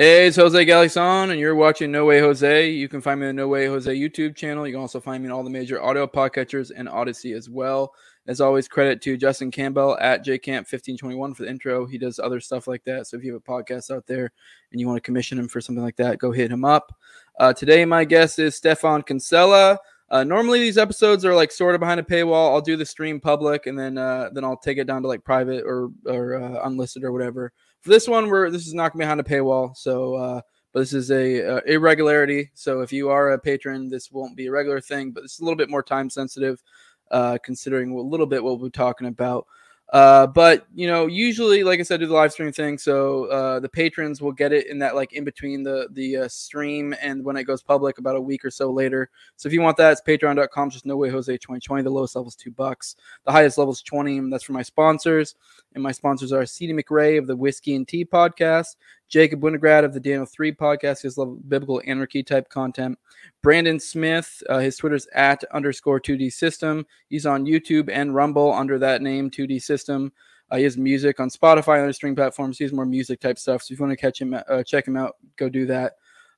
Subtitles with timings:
[0.00, 2.70] Hey, it's Jose Galison, and you're watching No Way Jose.
[2.70, 4.66] You can find me on the No Way Jose YouTube channel.
[4.66, 7.92] You can also find me on all the major audio podcatchers and Odysee as well.
[8.26, 11.84] As always, credit to Justin Campbell at jcamp1521 for the intro.
[11.84, 13.08] He does other stuff like that.
[13.08, 14.32] So if you have a podcast out there
[14.72, 16.96] and you want to commission him for something like that, go hit him up.
[17.38, 19.78] Uh, today, my guest is Stephan Kinsella.
[20.08, 22.54] Uh, normally, these episodes are like sort of behind a paywall.
[22.54, 25.24] I'll do the stream public, and then uh, then I'll take it down to like
[25.24, 27.52] private or or uh, unlisted or whatever.
[27.80, 30.40] For this one, we're this is not going behind a paywall, so uh,
[30.72, 32.50] but this is a uh, irregularity.
[32.54, 35.44] So if you are a patron, this won't be a regular thing, but it's a
[35.44, 36.62] little bit more time sensitive,
[37.10, 39.46] uh, considering a little bit what we're talking about.
[39.92, 42.78] Uh, but you know, usually, like I said, do the live stream thing.
[42.78, 46.28] So uh, the patrons will get it in that like in between the the uh,
[46.28, 49.10] stream and when it goes public about a week or so later.
[49.36, 50.70] So if you want that, it's patreon.com.
[50.70, 51.82] Just no way Jose 2020.
[51.82, 52.94] The lowest level is two bucks.
[53.24, 54.18] The highest level is 20.
[54.18, 55.34] And that's for my sponsors.
[55.74, 58.76] And my sponsors are CD McRae of the Whiskey and Tea podcast,
[59.10, 62.98] Jacob Winograd of the Daniel 3 podcast, his love biblical anarchy type content.
[63.42, 66.86] Brandon Smith, uh, his Twitter's at underscore 2D system.
[67.08, 70.12] He's on YouTube and Rumble under that name, 2D system.
[70.50, 72.56] Uh, he has music on Spotify and other streaming platforms.
[72.56, 73.62] He has more music type stuff.
[73.62, 75.94] So if you want to catch him, uh, check him out, go do that.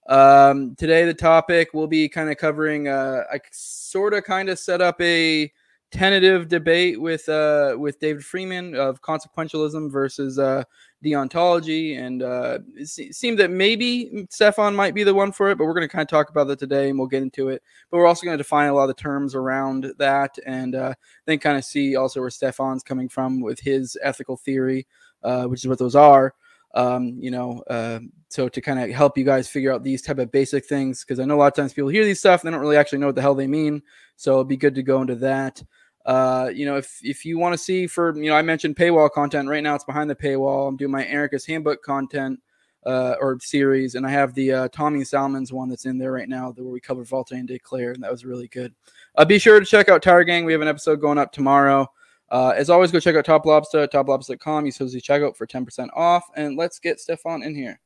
[0.09, 4.59] Um, today, the topic will be kind of covering, uh, I sort of kind of
[4.59, 5.53] set up a
[5.93, 10.65] tentative debate with uh, with David Friedman of consequentialism versus uh,
[11.05, 15.59] deontology, and uh, it seemed that maybe Stephan might be the one for it.
[15.59, 17.63] But we're going to kind of talk about that today, and we'll get into it.
[17.91, 20.95] But we're also going to define a lot of the terms around that, and uh,
[21.27, 24.87] then kind of see also where Stephan's coming from with his ethical theory,
[25.23, 26.35] uh, which is what those are.
[26.75, 30.19] Um, you know, uh, so to kind of help you guys figure out these type
[30.19, 32.49] of basic things, because I know a lot of times people hear these stuff and
[32.49, 33.83] they don't really actually know what the hell they mean.
[34.17, 35.63] So it'd be good to go into that.
[36.05, 39.11] Uh, you know, if if you want to see for you know, I mentioned paywall
[39.11, 39.49] content.
[39.49, 40.69] Right now, it's behind the paywall.
[40.69, 42.41] I'm doing my Ericus Handbook content
[42.85, 46.29] uh, or series, and I have the uh, Tommy Salmons one that's in there right
[46.29, 48.75] now, where we cover Voltaire and Declare, and that was really good.
[49.17, 50.45] Uh, be sure to check out Tower Gang.
[50.45, 51.89] We have an episode going up tomorrow.
[52.33, 54.65] Uh, as always, go check out Top Lobster, toplobster.com.
[54.65, 56.25] Use Jose checkout for 10% off.
[56.35, 57.79] And let's get Stephan in here.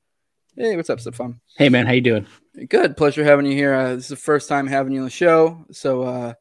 [0.57, 1.41] Hey, what's up, Stephan?
[1.57, 1.85] Hey, man.
[1.85, 2.27] How you doing?
[2.69, 2.97] Good.
[2.97, 3.75] Pleasure having you here.
[3.75, 5.67] Uh, this is the first time having you on the show.
[5.73, 6.35] So uh,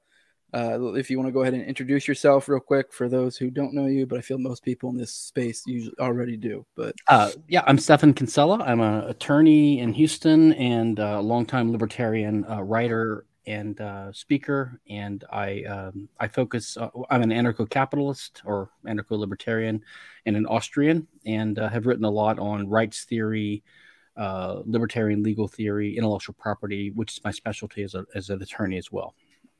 [0.55, 3.49] uh, if you want to go ahead and introduce yourself real quick for those who
[3.49, 6.65] don't know you, but I feel most people in this space usually already do.
[6.75, 8.63] But uh, yeah, I'm Stephan Kinsella.
[8.63, 14.79] I'm an attorney in Houston and a longtime libertarian uh, writer and uh, speaker.
[14.89, 16.77] And I um, I focus.
[16.77, 19.83] Uh, I'm an anarcho-capitalist or anarcho-libertarian,
[20.25, 23.61] and an Austrian, and uh, have written a lot on rights theory.
[24.17, 28.89] libertarian legal theory, intellectual property, which is my specialty as, a, as an attorney as
[28.89, 29.13] well.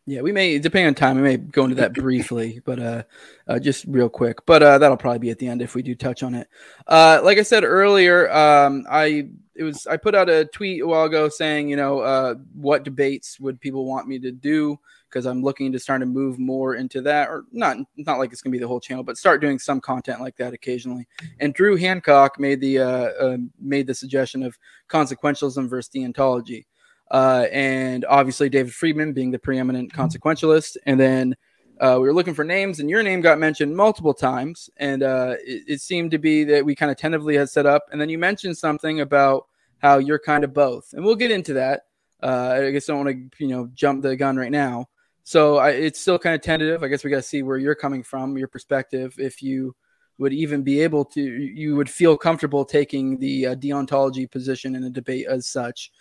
[0.07, 3.03] Yeah, we may depending on time, we may go into that briefly, but uh,
[3.47, 4.45] uh, just real quick.
[4.45, 6.47] But uh, that'll probably be at the end if we do touch on it.
[6.85, 10.88] Uh, like I said earlier, um, I it was I put out a tweet a
[10.88, 14.79] while ago saying, you know, uh, what debates would people want me to do
[15.09, 18.43] because I'm looking to start to move more into that, or not not like it's
[18.43, 21.07] gonna be the whole channel, but start doing some content like that occasionally.
[21.39, 22.85] And Drew Hancock made the uh,
[23.19, 24.55] uh made the suggestion of
[24.87, 26.66] consequentialism versus deontology
[27.11, 30.01] uh, and obviously David Friedman being the preeminent mm-hmm.
[30.01, 30.77] consequentialist.
[30.85, 31.35] And then
[31.79, 35.35] uh, we were looking for names, and your name got mentioned multiple times, and uh,
[35.45, 37.83] it, it, seemed to be that we kind of tentatively had set up.
[37.91, 39.47] And then you mentioned something about
[39.79, 41.81] how you're kind of both, and we'll get into that.
[42.23, 44.87] Uh, I guess I don't want to you know jump the gun right now.
[45.23, 46.81] So I, it's still kind of tentative.
[46.81, 49.16] I guess we got to see where you're coming from, your perspective.
[49.17, 49.75] If you
[50.17, 54.84] would even be able to, you would feel comfortable taking the uh, deontology position in
[54.85, 55.91] a debate as such.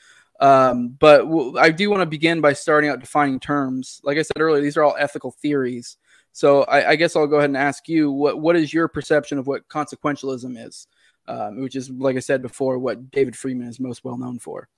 [0.40, 4.00] Um, but w- I do want to begin by starting out defining terms.
[4.02, 5.96] Like I said earlier, these are all ethical theories.
[6.32, 9.38] So I, I guess I'll go ahead and ask you what what is your perception
[9.38, 10.88] of what consequentialism is,
[11.28, 14.68] um, which is like I said before, what David Friedman is most well known for.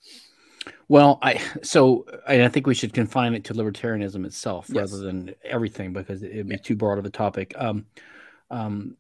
[0.89, 4.77] Well, I so I think we should confine it to libertarianism itself yes.
[4.93, 7.55] rather than everything because it'd be too broad of a topic.
[7.57, 7.87] Um,
[8.51, 8.97] um,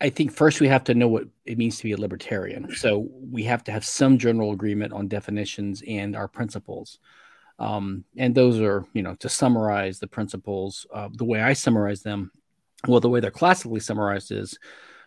[0.00, 2.74] I think first we have to know what it means to be a libertarian.
[2.74, 7.00] So we have to have some general agreement on definitions and our principles.
[7.58, 12.02] Um, and those are, you know, to summarize the principles, uh, the way I summarize
[12.02, 12.30] them,
[12.86, 14.56] well, the way they're classically summarized is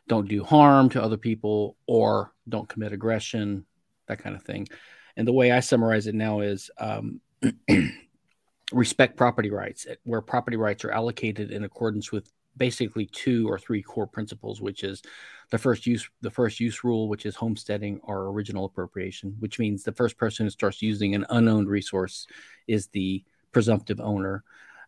[0.09, 3.65] don't do harm to other people or don't commit aggression,
[4.07, 4.67] that kind of thing.
[5.15, 7.21] And the way I summarize it now is um,
[8.73, 13.81] respect property rights, where property rights are allocated in accordance with basically two or three
[13.81, 15.01] core principles, which is
[15.50, 19.83] the first use the first use rule, which is homesteading or original appropriation, which means
[19.83, 22.27] the first person who starts using an unowned resource
[22.68, 24.44] is the presumptive owner,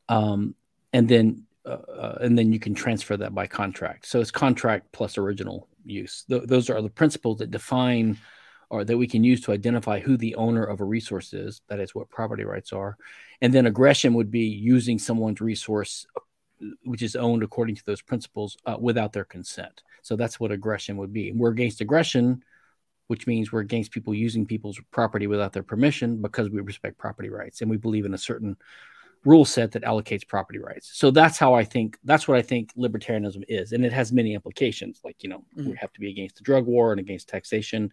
[0.10, 0.56] um,
[0.94, 4.06] and then uh, uh, and then you can transfer that by contract.
[4.06, 6.26] So it's contract plus original use.
[6.30, 8.18] Th- those are the principles that define
[8.70, 11.62] or that we can use to identify who the owner of a resource is.
[11.68, 12.98] That is what property rights are.
[13.40, 16.08] And then aggression would be using someone's resource,
[16.84, 19.84] which is owned according to those principles, uh, without their consent.
[20.02, 21.32] So that's what aggression would be.
[21.32, 22.44] we're against aggression,
[23.08, 27.30] which means we're against people using people's property without their permission because we respect property
[27.30, 28.58] rights and we believe in a certain
[29.26, 30.92] rule set that allocates property rights.
[30.94, 33.72] So that's how I think that's what I think libertarianism is.
[33.72, 35.00] And it has many implications.
[35.04, 35.70] Like, you know, mm-hmm.
[35.70, 37.92] we have to be against the drug war and against taxation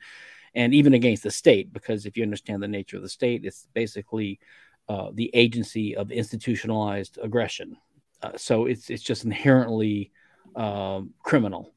[0.54, 3.68] and even against the state, because if you understand the nature of the state, it's
[3.72, 4.40] basically
[4.88, 7.76] uh, the agency of institutionalized aggression.
[8.22, 10.12] Uh, so it's it's just inherently
[10.56, 11.72] um, criminal.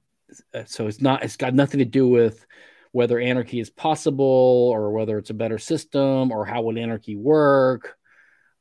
[0.54, 2.46] Uh, so it's not it's got nothing to do with
[2.92, 7.98] whether anarchy is possible or whether it's a better system or how would anarchy work.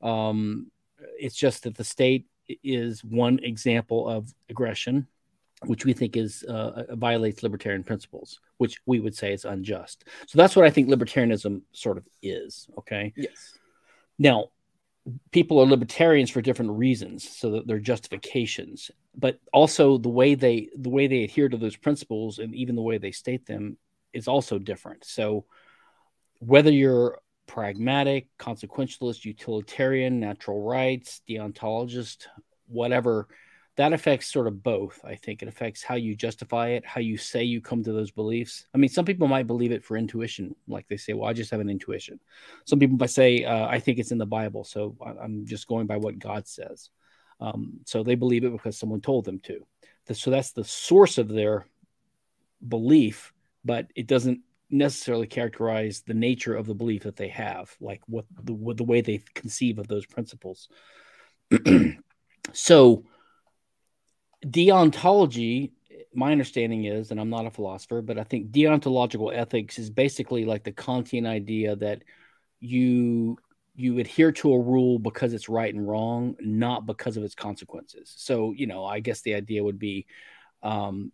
[0.01, 0.71] Um,
[1.19, 2.27] it's just that the state
[2.65, 5.07] is one example of aggression,
[5.65, 10.05] which we think is uh, uh, violates libertarian principles, which we would say is unjust.
[10.27, 12.69] So that's what I think libertarianism sort of is.
[12.79, 13.13] Okay.
[13.17, 13.59] Yes.
[14.19, 14.49] Now,
[15.31, 20.69] people are libertarians for different reasons, so that they're justifications, but also the way they
[20.77, 23.77] the way they adhere to those principles and even the way they state them
[24.13, 25.05] is also different.
[25.05, 25.45] So
[26.39, 32.27] whether you're pragmatic, consequentialist, utilitarian, natural rights, deontologist,
[32.67, 33.29] whatever.
[33.77, 35.01] That affects sort of both.
[35.03, 38.11] I think it affects how you justify it, how you say you come to those
[38.11, 38.67] beliefs.
[38.75, 41.51] I mean, some people might believe it for intuition, like they say, "Well, I just
[41.51, 42.21] have an intuition."
[42.67, 45.87] Some people might say, uh, "I think it's in the Bible, so I'm just going
[45.87, 46.91] by what God says."
[47.41, 49.67] Um, so they believe it because someone told them to.
[50.13, 51.67] So that's the source of their
[52.67, 53.33] belief,
[53.65, 54.41] but it doesn't
[54.71, 58.85] necessarily characterize the nature of the belief that they have, like what the, what the
[58.85, 60.69] way they conceive of those principles.
[62.53, 63.05] so,
[64.45, 65.73] deontology,
[66.15, 70.45] my understanding is, and I'm not a philosopher, but I think deontological ethics is basically
[70.45, 72.03] like the Kantian idea that
[72.61, 73.39] you
[73.75, 78.13] you adhere to a rule because it's right and wrong, not because of its consequences.
[78.19, 80.07] So, you know, I guess the idea would be
[80.63, 81.11] um,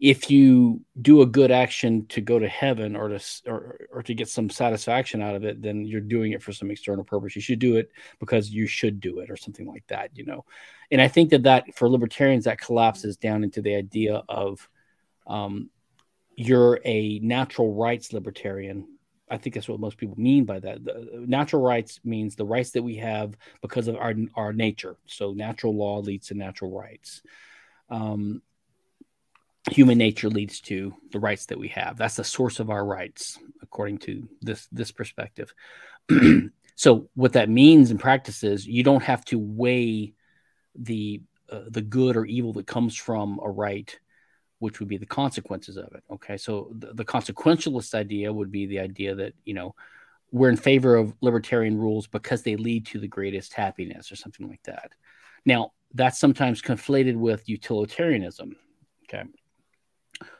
[0.00, 4.14] if you do a good action to go to heaven or to or, or to
[4.14, 7.42] get some satisfaction out of it then you're doing it for some external purpose you
[7.42, 10.44] should do it because you should do it or something like that you know
[10.90, 14.68] and i think that that for libertarians that collapses down into the idea of
[15.26, 15.70] um,
[16.34, 18.86] you're a natural rights libertarian
[19.32, 20.84] I think that's what most people mean by that.
[20.84, 24.96] The natural rights means the rights that we have because of our our nature.
[25.06, 27.22] So natural law leads to natural rights.
[27.90, 28.42] Um,
[29.68, 31.96] human nature leads to the rights that we have.
[31.96, 35.52] That's the source of our rights, according to this this perspective.
[36.74, 40.14] so, what that means in practice is you don't have to weigh
[40.74, 43.98] the uh, the good or evil that comes from a right,
[44.60, 46.04] which would be the consequences of it.
[46.10, 49.74] Okay, so the, the consequentialist idea would be the idea that you know
[50.32, 54.48] we're in favor of libertarian rules because they lead to the greatest happiness or something
[54.48, 54.92] like that.
[55.44, 58.56] Now, that's sometimes conflated with utilitarianism.
[59.04, 59.24] Okay.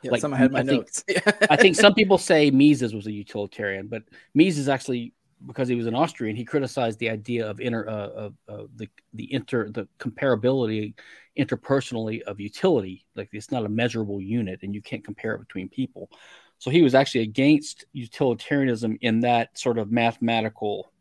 [0.03, 1.01] Yeah, like, some had my I notes.
[1.07, 5.13] Think, I think some people say Mises was a utilitarian, but Mises actually,
[5.45, 8.87] because he was an Austrian, he criticized the idea of inner uh, of uh, the
[9.13, 10.93] the inter the comparability
[11.37, 13.05] interpersonally of utility.
[13.15, 16.09] Like it's not a measurable unit, and you can't compare it between people.
[16.57, 20.91] So he was actually against utilitarianism in that sort of mathematical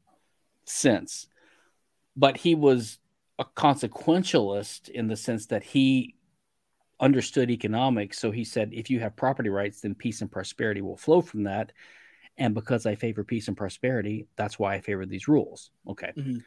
[0.64, 1.26] sense,
[2.16, 2.98] but he was
[3.38, 6.14] a consequentialist in the sense that he
[7.00, 8.18] understood economics.
[8.18, 11.44] So he said, if you have property rights, then peace and prosperity will flow from
[11.44, 11.72] that.
[12.36, 15.70] And because I favor peace and prosperity, that's why I favor these rules.
[15.88, 16.12] Okay.
[16.16, 16.38] Mm-hmm.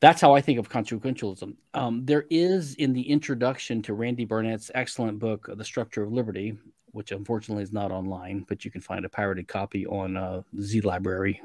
[0.00, 1.56] That's how I think of consequentialism.
[1.72, 6.58] Um, there is in the introduction to Randy Barnett's excellent book, The Structure of Liberty,
[6.92, 10.82] which unfortunately is not online, but you can find a pirated copy on uh, Z
[10.82, 11.40] Library.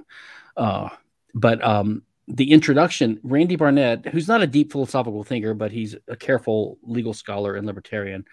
[0.57, 0.89] Uh,
[1.33, 6.15] but um, the introduction, Randy Barnett, who's not a deep philosophical thinker, but he's a
[6.15, 8.25] careful legal scholar and libertarian,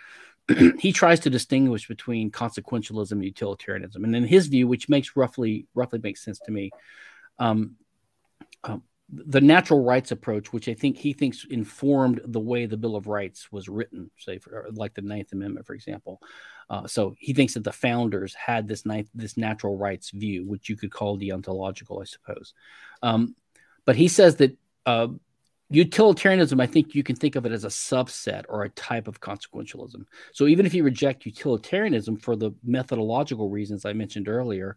[0.78, 4.04] he tries to distinguish between consequentialism and utilitarianism.
[4.04, 6.70] And in his view, which makes roughly roughly makes sense to me,
[7.40, 7.74] um,
[8.62, 12.94] um, the natural rights approach, which I think he thinks informed the way the Bill
[12.94, 16.20] of Rights was written, say, for, like the Ninth Amendment, for example.
[16.70, 20.68] Uh, so he thinks that the founders had this ninth, this natural rights view, which
[20.68, 22.52] you could call deontological, I suppose.
[23.02, 23.34] Um,
[23.88, 24.54] but he says that
[24.85, 25.09] uh,
[25.71, 29.18] utilitarianism, I think you can think of it as a subset or a type of
[29.18, 30.04] consequentialism.
[30.35, 34.76] So even if you reject utilitarianism for the methodological reasons I mentioned earlier,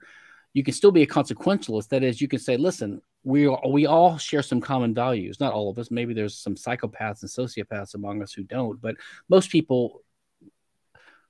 [0.54, 1.90] you can still be a consequentialist.
[1.90, 5.42] That is, you can say, listen, we we all share some common values.
[5.42, 5.92] Not all of us.
[5.92, 8.96] Maybe there's some psychopaths and sociopaths among us who don't, but
[9.28, 10.04] most people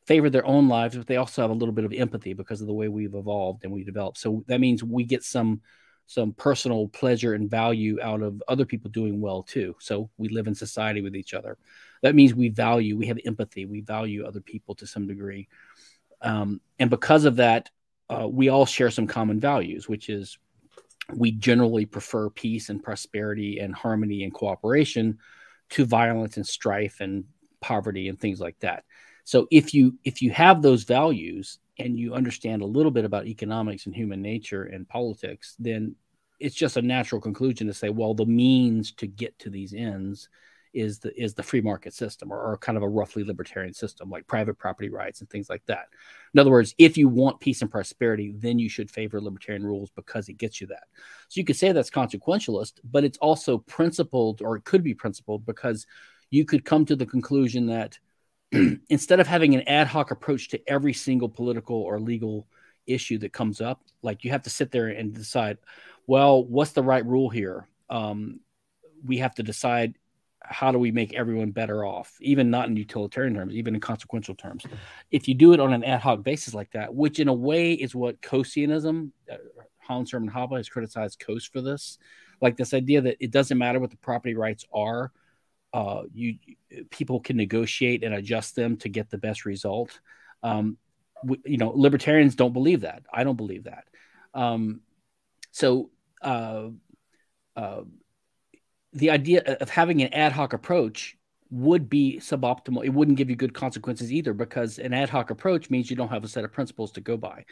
[0.05, 2.67] favor their own lives, but they also have a little bit of empathy because of
[2.67, 4.19] the way we've evolved and we developed.
[4.19, 5.61] So that means we get some
[6.07, 9.75] some personal pleasure and value out of other people doing well too.
[9.79, 11.57] So we live in society with each other.
[12.01, 15.47] That means we value, we have empathy, we value other people to some degree.
[16.21, 17.69] Um, and because of that,
[18.09, 20.37] uh, we all share some common values, which is
[21.13, 25.19] we generally prefer peace and prosperity and harmony and cooperation
[25.69, 27.23] to violence and strife and
[27.61, 28.83] poverty and things like that.
[29.23, 33.27] So if you if you have those values and you understand a little bit about
[33.27, 35.95] economics and human nature and politics, then
[36.39, 40.29] it's just a natural conclusion to say, well, the means to get to these ends
[40.73, 44.09] is the is the free market system or, or, kind of a roughly libertarian system
[44.09, 45.87] like private property rights and things like that.
[46.33, 49.89] In other words if you want peace and prosperity then you should favor libertarian rules
[49.95, 50.83] because it gets you that.
[51.27, 55.45] So you could say that's consequentialist but it's also principled or it could be principled
[55.45, 55.85] because
[56.29, 57.99] you could come to the conclusion that
[58.89, 62.47] instead of having an ad hoc approach to every single political or legal
[62.87, 65.57] issue that comes up like you have to sit there and decide
[66.07, 68.39] well what's the right rule here um,
[69.05, 69.95] we have to decide
[70.43, 74.35] how do we make everyone better off, even not in utilitarian terms, even in consequential
[74.35, 74.63] terms.
[75.11, 77.73] If you do it on an ad hoc basis like that, which in a way
[77.73, 79.37] is what Coasianism, uh,
[79.79, 81.97] Hans Hermann Hoppe has criticized Coase for this,
[82.41, 85.11] like this idea that it doesn't matter what the property rights are,
[85.73, 86.35] uh, you
[86.89, 89.99] people can negotiate and adjust them to get the best result.
[90.43, 90.77] Um,
[91.23, 93.03] we, you know, libertarians don't believe that.
[93.13, 93.85] I don't believe that.
[94.33, 94.81] Um,
[95.51, 95.89] so.
[96.21, 96.69] Uh,
[97.55, 97.81] uh,
[98.93, 101.17] the idea of having an ad hoc approach
[101.49, 102.85] would be suboptimal.
[102.85, 106.09] It wouldn't give you good consequences either because an ad hoc approach means you don't
[106.09, 107.45] have a set of principles to go by.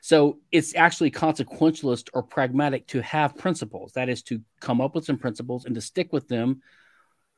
[0.00, 3.92] So it's actually consequentialist or pragmatic to have principles.
[3.92, 6.62] That is to come up with some principles and to stick with them,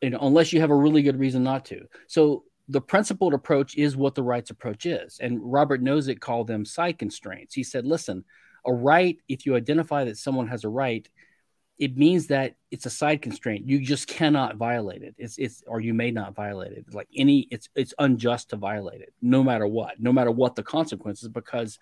[0.01, 1.87] you know, unless you have a really good reason not to.
[2.07, 5.19] So the principled approach is what the rights approach is.
[5.21, 7.55] And Robert Nozick called them side constraints.
[7.55, 8.25] He said, listen,
[8.67, 11.09] a right, if you identify that someone has a right,
[11.79, 13.69] it means that it's a side constraint.
[13.69, 15.15] You just cannot violate it.
[15.19, 16.93] It's it's or you may not violate it.
[16.93, 20.63] Like any, it's it's unjust to violate it, no matter what, no matter what the
[20.63, 21.79] consequences, because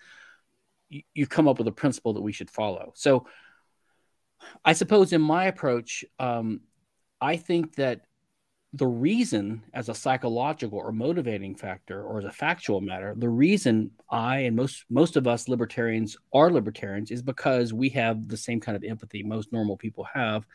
[0.89, 2.91] you, you come up with a principle that we should follow.
[2.95, 3.25] So,
[4.65, 6.59] I suppose in my approach, um,
[7.21, 8.01] I think that
[8.75, 13.89] the reason as a psychological or motivating factor or as a factual matter the reason
[14.09, 18.59] i and most most of us libertarians are libertarians is because we have the same
[18.59, 20.45] kind of empathy most normal people have.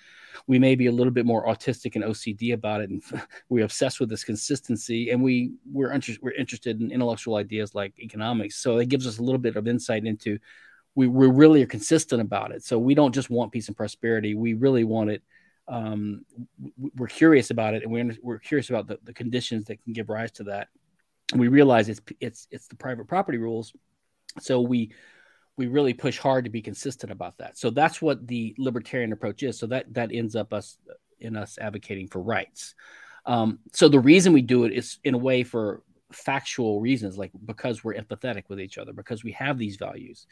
[0.47, 3.03] We may be a little bit more autistic and ocd about it and
[3.49, 7.95] we're obsessed with this consistency and we we're, inter- we're interested in intellectual ideas like
[7.99, 8.57] economics.
[8.57, 10.39] So it gives us a little bit of insight into
[10.95, 12.65] we, we really are consistent about it.
[12.65, 14.35] So we don't just want peace and prosperity.
[14.35, 15.23] We really want it
[15.71, 16.25] um,
[16.97, 20.09] we're curious about it and we're, we're curious about the, the conditions that can give
[20.11, 20.69] rise to that.
[21.35, 23.73] We realize it's it's it's the private property rules,
[24.41, 24.93] so we
[25.57, 27.57] we really push hard to be consistent about that.
[27.57, 29.57] So that's what the libertarian approach is.
[29.57, 30.77] So that that ends up us
[31.21, 32.75] in us advocating for rights.
[33.27, 37.31] Um, so the reason we do it is in a way for factual reasons, like
[37.45, 40.27] because we're empathetic with each other, because we have these values.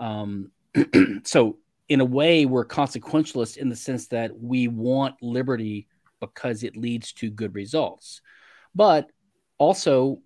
[0.00, 0.50] Um,
[1.24, 1.58] so
[1.88, 5.88] in a way, we're consequentialist in the sense that we want liberty
[6.20, 8.20] because it leads to good results.
[8.74, 9.10] But
[9.58, 10.20] also,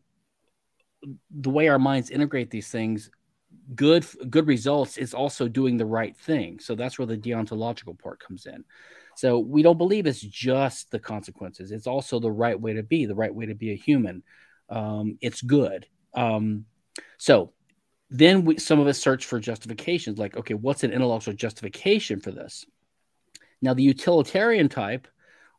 [1.31, 3.11] the way our minds integrate these things,
[3.75, 6.59] good good results is also doing the right thing.
[6.61, 8.65] So that's where the deontological part comes in.
[9.17, 13.07] So we don't believe it's just the consequences; it's also the right way to be,
[13.07, 14.23] the right way to be a human.
[14.69, 15.87] Um, it's good.
[16.15, 16.67] Um,
[17.19, 17.53] so
[18.11, 22.31] then we, some of us search for justifications like, okay, what's an intellectual justification for
[22.31, 22.65] this?
[23.61, 25.09] Now, the utilitarian type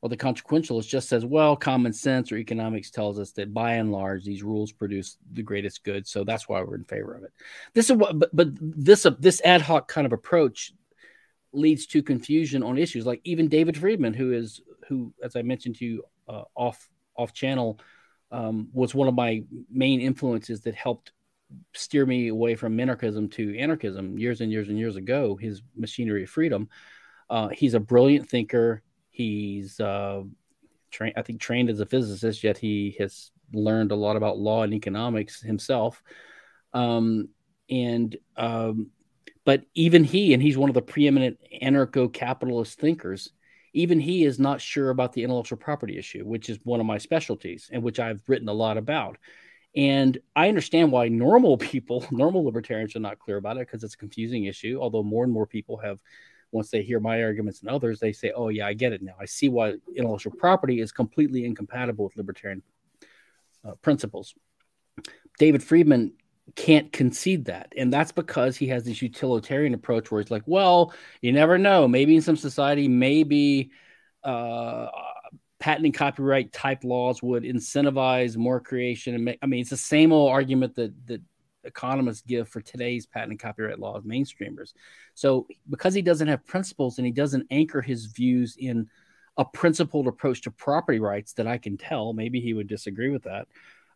[0.01, 3.91] or the consequentialist just says, well, common sense or economics tells us that by and
[3.91, 6.07] large, these rules produce the greatest good.
[6.07, 7.31] So that's why we're in favor of it.
[7.73, 10.71] This is what, but, but this, uh, this ad hoc kind of approach
[11.51, 15.77] leads to confusion on issues like even David Friedman, who is, who, as I mentioned
[15.77, 17.79] to you uh, off, off channel,
[18.31, 21.11] um, was one of my main influences that helped
[21.73, 25.35] steer me away from minarchism to anarchism years and years and years ago.
[25.35, 26.69] His Machinery of Freedom.
[27.29, 28.81] Uh, he's a brilliant thinker.
[29.09, 30.23] He's uh,
[31.01, 32.43] I think, trained as a physicist.
[32.43, 36.01] Yet he has learned a lot about law and economics himself.
[36.73, 37.29] Um,
[37.69, 38.91] and um,
[39.45, 43.31] but even he, and he's one of the preeminent anarcho-capitalist thinkers.
[43.73, 46.97] Even he is not sure about the intellectual property issue, which is one of my
[46.97, 49.17] specialties and which I've written a lot about.
[49.77, 53.93] And I understand why normal people, normal libertarians are not clear about it because it's
[53.93, 54.79] a confusing issue.
[54.81, 56.01] Although more and more people have,
[56.51, 59.13] once they hear my arguments and others, they say, oh, yeah, I get it now.
[59.19, 62.63] I see why intellectual property is completely incompatible with libertarian
[63.63, 64.33] uh, principles.
[65.37, 66.13] David Friedman
[66.55, 67.71] can't concede that.
[67.77, 70.91] And that's because he has this utilitarian approach where he's like, well,
[71.21, 71.87] you never know.
[71.87, 73.69] Maybe in some society, maybe
[74.23, 74.87] uh,
[75.59, 79.15] patent and copyright type laws would incentivize more creation.
[79.15, 81.21] And make, I mean, it's the same old argument that that
[81.63, 84.73] economists give for today's patent and copyright laws, mainstreamers.
[85.13, 88.89] So because he doesn't have principles and he doesn't anchor his views in
[89.37, 93.23] a principled approach to property rights that I can tell, maybe he would disagree with
[93.23, 93.47] that.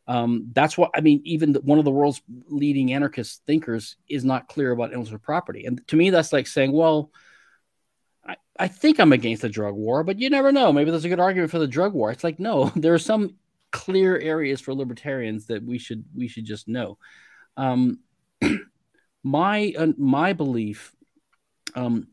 [0.08, 1.22] Um, that's what I mean.
[1.24, 5.86] Even one of the world's leading anarchist thinkers is not clear about intellectual property, and
[5.88, 7.12] to me, that's like saying, "Well,
[8.62, 10.72] I, think I'm against the drug war, but you never know.
[10.72, 13.36] Maybe there's a good argument for the drug war." It's like, no, there are some
[13.72, 16.98] clear areas for libertarians that we should we should just know.
[17.58, 18.00] Um,
[19.24, 20.96] my uh, my belief,
[21.76, 22.08] um,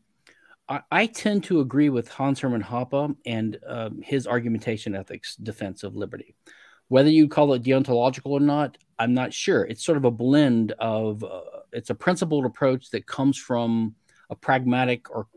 [0.67, 5.83] I, I, tend to agree with Hans Hermann Hoppe and uh, his argumentation ethics defense
[5.83, 6.35] of liberty.
[6.87, 9.63] Whether you call it deontological or not, I'm not sure.
[9.63, 11.41] It's sort of a blend of uh,
[11.71, 13.95] it's a principled approach that comes from
[14.29, 15.27] a pragmatic or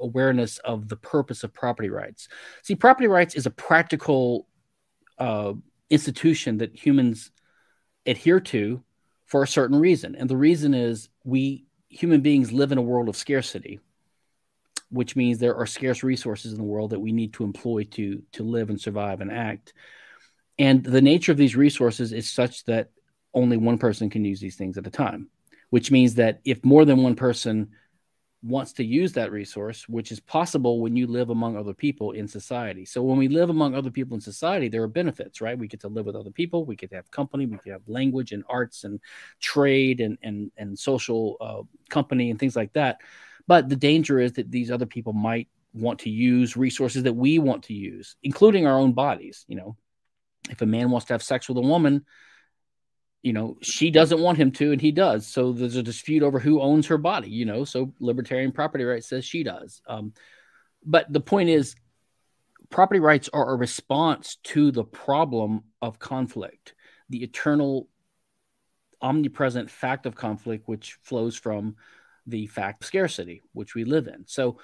[0.00, 2.28] awareness of the purpose of property rights.
[2.62, 4.46] See, property rights is a practical
[5.18, 5.54] uh,
[5.90, 7.30] institution that humans
[8.06, 8.82] adhere to
[9.26, 10.16] for a certain reason.
[10.16, 13.80] And the reason is we human beings live in a world of scarcity,
[14.90, 18.22] which means there are scarce resources in the world that we need to employ to
[18.32, 19.72] to live and survive and act.
[20.58, 22.90] And the nature of these resources is such that
[23.32, 25.28] only one person can use these things at a time,
[25.70, 27.70] which means that if more than one person
[28.42, 32.26] wants to use that resource, which is possible when you live among other people in
[32.26, 32.86] society.
[32.86, 35.58] So when we live among other people in society, there are benefits, right?
[35.58, 37.86] We get to live with other people, we get to have company, we get have
[37.86, 39.00] language and arts and
[39.40, 42.98] trade and and and social uh, company and things like that.
[43.46, 47.38] But the danger is that these other people might want to use resources that we
[47.38, 49.44] want to use, including our own bodies.
[49.48, 49.76] You know,
[50.48, 52.06] if a man wants to have sex with a woman,
[53.22, 55.26] you know, she doesn't want him to, and he does.
[55.26, 57.64] So there's a dispute over who owns her body, you know.
[57.64, 59.82] So libertarian property rights says she does.
[59.86, 60.14] Um,
[60.84, 61.76] but the point is,
[62.70, 66.74] property rights are a response to the problem of conflict,
[67.10, 67.88] the eternal,
[69.02, 71.76] omnipresent fact of conflict, which flows from
[72.26, 74.24] the fact scarcity, which we live in.
[74.26, 74.58] So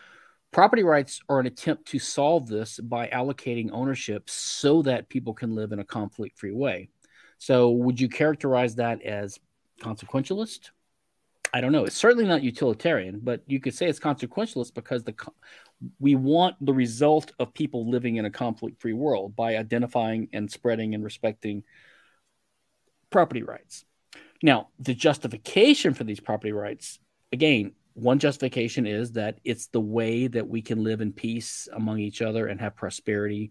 [0.57, 5.55] Property rights are an attempt to solve this by allocating ownership so that people can
[5.55, 6.89] live in a conflict free way.
[7.39, 9.39] So, would you characterize that as
[9.81, 10.71] consequentialist?
[11.53, 11.85] I don't know.
[11.85, 15.15] It's certainly not utilitarian, but you could say it's consequentialist because the
[15.99, 20.51] we want the result of people living in a conflict free world by identifying and
[20.51, 21.63] spreading and respecting
[23.11, 23.85] property rights.
[24.43, 26.99] Now, the justification for these property rights,
[27.33, 32.01] again, one justification is that it's the way that we can live in peace among
[32.01, 33.51] each other and have prosperity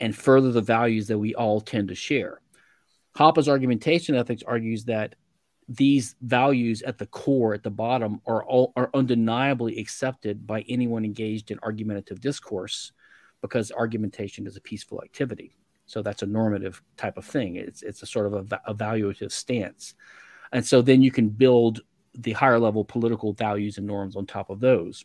[0.00, 2.40] and further the values that we all tend to share.
[3.16, 5.14] Hoppe's argumentation ethics argues that
[5.68, 11.04] these values at the core, at the bottom, are all, are undeniably accepted by anyone
[11.04, 12.92] engaged in argumentative discourse
[13.40, 15.56] because argumentation is a peaceful activity.
[15.86, 17.56] So that's a normative type of thing.
[17.56, 19.94] It's it's a sort of a, evaluative stance,
[20.52, 21.80] and so then you can build
[22.14, 25.04] the higher level political values and norms on top of those.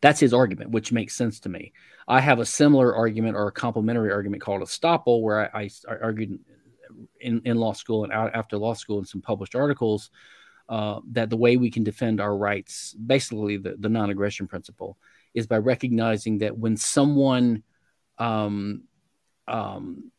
[0.00, 1.72] That's his argument, which makes sense to me.
[2.08, 5.96] I have a similar argument or a complementary argument called estoppel, where I, I, I
[6.02, 6.38] argued
[7.20, 10.10] in, in law school and out after law school in some published articles
[10.68, 14.96] uh, that the way we can defend our rights, basically the, the non aggression principle,
[15.34, 17.62] is by recognizing that when someone
[18.18, 18.84] um,
[19.48, 20.12] um,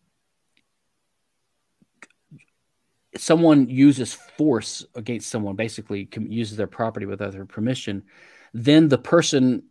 [3.18, 8.04] someone uses force against someone, basically uses their property without their permission,
[8.54, 9.64] then the person,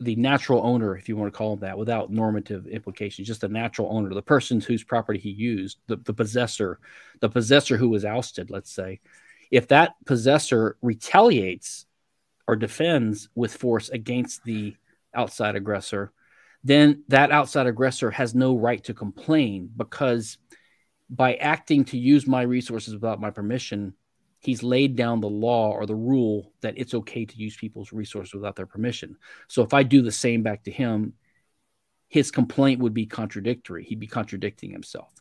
[0.00, 3.48] the natural owner, if you want to call him that, without normative implications, just the
[3.48, 6.80] natural owner, the person whose property he used, the, the possessor,
[7.20, 9.00] the possessor who was ousted, let's say,
[9.50, 11.86] if that possessor retaliates
[12.48, 14.74] or defends with force against the
[15.14, 16.12] outside aggressor,
[16.64, 20.38] then that outside aggressor has no right to complain because
[21.08, 23.94] by acting to use my resources without my permission,
[24.44, 28.34] he's laid down the law or the rule that it's okay to use people's resources
[28.34, 29.16] without their permission.
[29.48, 31.14] So if I do the same back to him,
[32.08, 33.84] his complaint would be contradictory.
[33.84, 35.12] He'd be contradicting himself,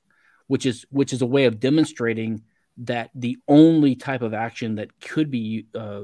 [0.48, 2.44] which is which is a way of demonstrating
[2.78, 6.04] that the only type of action that could be uh,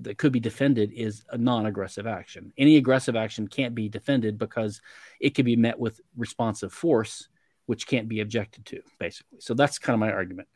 [0.00, 2.52] that could be defended is a non-aggressive action.
[2.56, 4.80] Any aggressive action can't be defended because
[5.20, 7.28] it can be met with responsive force
[7.66, 9.40] which can't be objected to, basically.
[9.40, 10.48] So that's kind of my argument.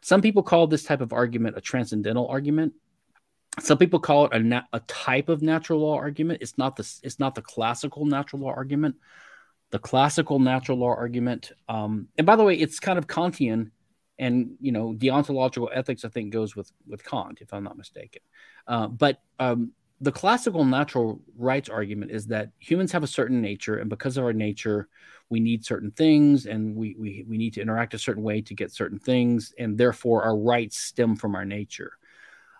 [0.00, 2.74] Some people call this type of argument a transcendental argument.
[3.60, 6.42] Some people call it a, na- a type of natural law argument.
[6.42, 8.96] It's not the it's not the classical natural law argument.
[9.70, 13.70] The classical natural law argument, um, and by the way, it's kind of Kantian
[14.18, 18.22] and you know deontological ethics i think goes with with kant if i'm not mistaken
[18.66, 23.78] uh, but um, the classical natural rights argument is that humans have a certain nature
[23.78, 24.88] and because of our nature
[25.30, 28.54] we need certain things and we, we we need to interact a certain way to
[28.54, 31.92] get certain things and therefore our rights stem from our nature.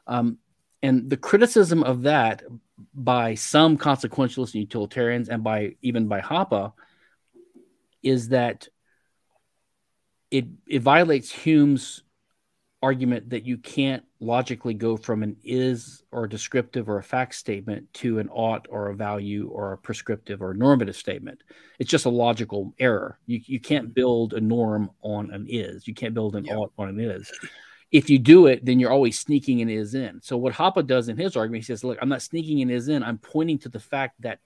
[0.07, 0.39] Um,
[0.83, 2.43] and the criticism of that
[2.95, 6.73] by some consequentialists and utilitarians and by even by Hoppe
[8.03, 8.69] is that
[10.31, 12.03] it it violates Hume's
[12.83, 17.35] argument that you can't logically go from an is or a descriptive or a fact
[17.35, 21.43] statement to an ought or a value or a prescriptive or normative statement.
[21.79, 23.19] It's just a logical error.
[23.27, 23.95] You, you can't mm-hmm.
[23.95, 25.89] build a norm on an is.
[25.89, 27.31] You can't build an ought on an is.
[27.91, 30.21] If you do it, then you're always sneaking an is in.
[30.23, 32.89] So what Hoppe does in his argument, he says, "Look, I'm not sneaking an is
[32.89, 33.03] in.
[33.03, 34.41] I'm pointing to the fact that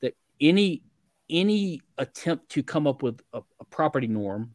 [0.00, 0.82] that any
[1.28, 4.54] any attempt to come up with a, a property norm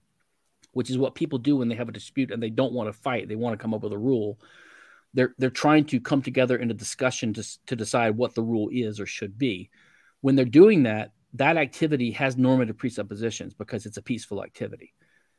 [0.75, 3.01] which is what people do when they have a dispute and they don't want to
[3.01, 3.29] fight.
[3.29, 4.37] They want to come up with a rule.
[5.13, 8.67] They're they're trying to come together in a discussion to, to decide what the rule
[8.69, 9.69] is or should be.
[10.19, 14.93] When they're doing that, that activity has normative presuppositions because it's a peaceful activity.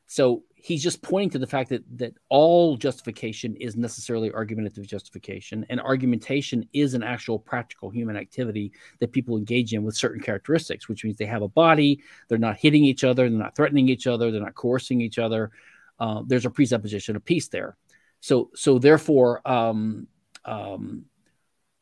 [0.07, 5.67] So he's just pointing to the fact that that all justification is necessarily argumentative justification,
[5.69, 10.89] and argumentation is an actual practical human activity that people engage in with certain characteristics,
[10.89, 14.07] which means they have a body, they're not hitting each other, they're not threatening each
[14.07, 15.51] other, they're not coercing each other.
[15.99, 17.77] Uh, there's a presupposition of peace there.
[18.21, 20.07] So so therefore, um,
[20.45, 21.07] um,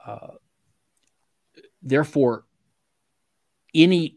[0.05, 0.35] uh,
[1.83, 2.45] therefore,
[3.75, 4.17] any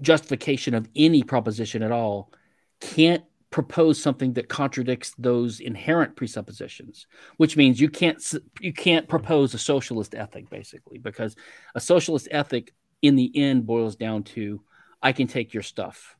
[0.00, 2.32] justification of any proposition at all
[2.80, 7.06] can't propose something that contradicts those inherent presuppositions
[7.38, 11.34] which means you can't you can't propose a socialist ethic basically because
[11.74, 14.60] a socialist ethic in the end boils down to
[15.02, 16.16] i can take your stuff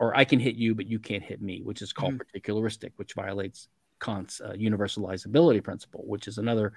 [0.00, 2.20] or i can hit you but you can't hit me which is called mm.
[2.34, 3.68] particularistic which violates
[4.00, 6.72] kant's uh, universalizability principle which is another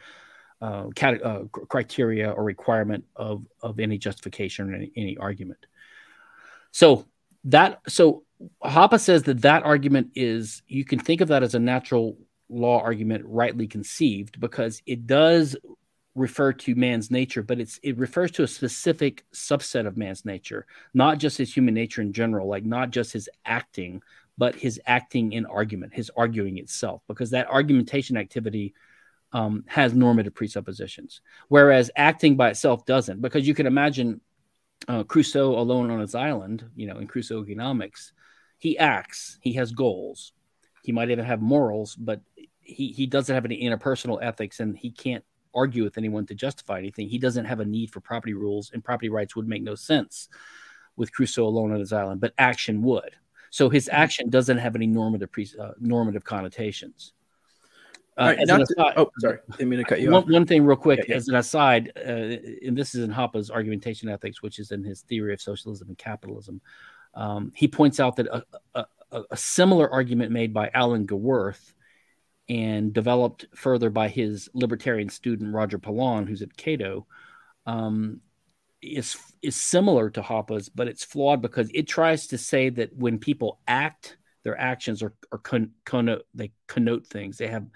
[0.62, 5.65] uh, cat- uh, criteria or requirement of of any justification or any, any argument
[6.71, 7.07] so
[7.45, 8.23] that so
[8.63, 12.17] Hoppe says that that argument is you can think of that as a natural
[12.50, 15.56] law argument rightly conceived because it does
[16.15, 20.65] refer to man's nature but it's it refers to a specific subset of man's nature
[20.93, 24.02] not just his human nature in general like not just his acting
[24.36, 28.73] but his acting in argument his arguing itself because that argumentation activity
[29.32, 34.19] um, has normative presuppositions whereas acting by itself doesn't because you can imagine
[34.88, 38.13] uh, Crusoe alone on his island, you know, in Crusoe economics,
[38.58, 40.34] he acts, he has goals,
[40.84, 42.22] he might even have morals, but
[42.62, 46.78] he, he doesn't have any interpersonal ethics and he can't argue with anyone to justify
[46.78, 47.10] anything.
[47.10, 50.30] He doesn't have a need for property rules, and property rights would make no sense
[50.96, 53.16] with Crusoe alone on his island, but action would.
[53.50, 53.96] So his mm-hmm.
[53.96, 57.13] action doesn't have any normative pre, uh, normative connotations.
[58.19, 60.30] Uh, right, aside, to, oh, sorry, didn't mean to cut you one, off.
[60.30, 61.15] One thing, real quick, yeah, yeah.
[61.17, 65.01] as an aside, uh, and this is in Hoppe's argumentation ethics, which is in his
[65.01, 66.60] theory of socialism and capitalism.
[67.13, 71.73] Um, he points out that a, a, a, similar argument made by Alan Gewirth
[72.49, 77.06] and developed further by his libertarian student Roger Pilon, who's at Cato,
[77.65, 78.21] um,
[78.82, 83.19] is is similar to Hoppe's, but it's flawed because it tries to say that when
[83.19, 87.38] people act, their actions are, are con, connote, they connote things.
[87.38, 87.67] They have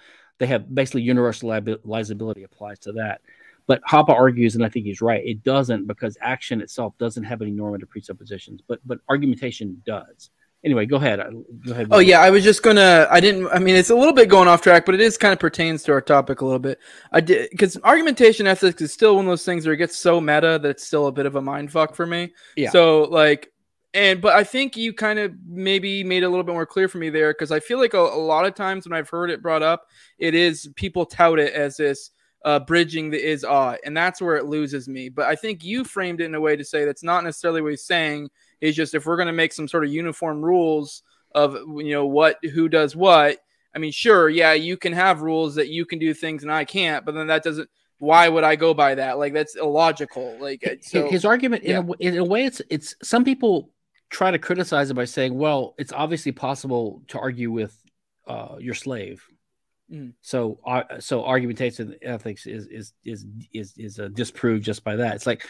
[0.42, 3.22] they have basically universalizability applies to that.
[3.68, 7.44] But Hoppe argues, and I think he's right, it doesn't because action itself doesn't have
[7.44, 10.32] any normative presuppositions, but but argumentation does.
[10.64, 11.20] Anyway, go ahead.
[11.64, 11.88] Go ahead.
[11.92, 13.08] Oh yeah, I was just gonna.
[13.12, 13.50] I didn't.
[13.50, 15.84] I mean, it's a little bit going off track, but it is kind of pertains
[15.84, 16.80] to our topic a little bit.
[17.12, 20.20] I did because argumentation ethics is still one of those things where it gets so
[20.20, 22.34] meta that it's still a bit of a mind fuck for me.
[22.56, 22.72] Yeah.
[22.72, 23.52] So like,
[23.94, 26.88] and but I think you kind of maybe made it a little bit more clear
[26.88, 29.30] for me there because I feel like a, a, lot of times when I've heard
[29.30, 32.12] it brought up, it is people tout it as this
[32.46, 35.10] uh, bridging the is ought, and that's where it loses me.
[35.10, 37.72] But I think you framed it in a way to say that's not necessarily what
[37.72, 38.30] he's saying.
[38.62, 42.06] Is just if we're going to make some sort of uniform rules of you know
[42.06, 43.40] what who does what.
[43.74, 46.66] I mean, sure, yeah, you can have rules that you can do things and I
[46.66, 49.20] can't, but then that doesn't why would I go by that?
[49.20, 50.36] Like that's illogical.
[50.40, 51.80] Like so, his argument yeah.
[51.80, 53.70] in, a, in a way, it's it's some people
[54.12, 57.76] try to criticize it by saying, well, it's obviously possible to argue with
[58.28, 59.26] uh, your slave.
[59.92, 60.14] Mm.
[60.22, 65.16] So, uh, so argumentation ethics is is is is is uh, disproved just by that.
[65.16, 65.48] It's like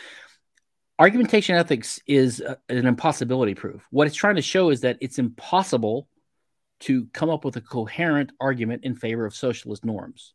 [0.97, 3.86] argumentation ethics is a, an impossibility proof.
[3.89, 6.08] What it's trying to show is that it's impossible
[6.82, 10.34] to come up with a coherent argument in favor of socialist norms.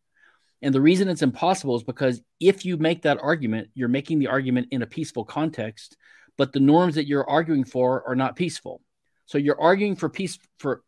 [0.63, 4.29] And the reason it's impossible is because if you make that argument, you're making the
[4.29, 5.97] argument in a peaceful context
[6.37, 8.83] but the norms that you're arguing for are not peaceful.
[9.27, 10.83] So you're arguing for peace for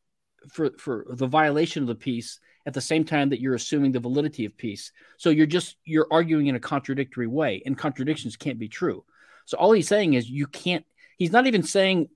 [0.50, 4.00] for for the violation of the peace at the same time that you're assuming the
[4.00, 4.92] validity of peace.
[5.16, 9.04] So you're just you're arguing in a contradictory way, and contradictions can't be true.
[9.46, 10.84] So all he's saying is you can't.
[11.16, 12.08] He's not even saying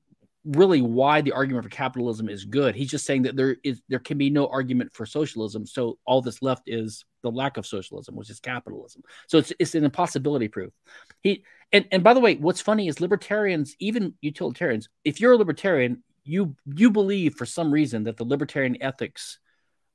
[0.44, 2.74] really why the argument for capitalism is good.
[2.74, 5.66] He's just saying that there is there can be no argument for socialism.
[5.66, 9.02] So all that's left is the lack of socialism, which is capitalism.
[9.28, 10.72] So it's it's an impossibility proof.
[11.20, 15.37] He and and by the way, what's funny is libertarians, even utilitarians, if you're a
[15.37, 19.38] libertarian, you you believe for some reason that the libertarian ethics,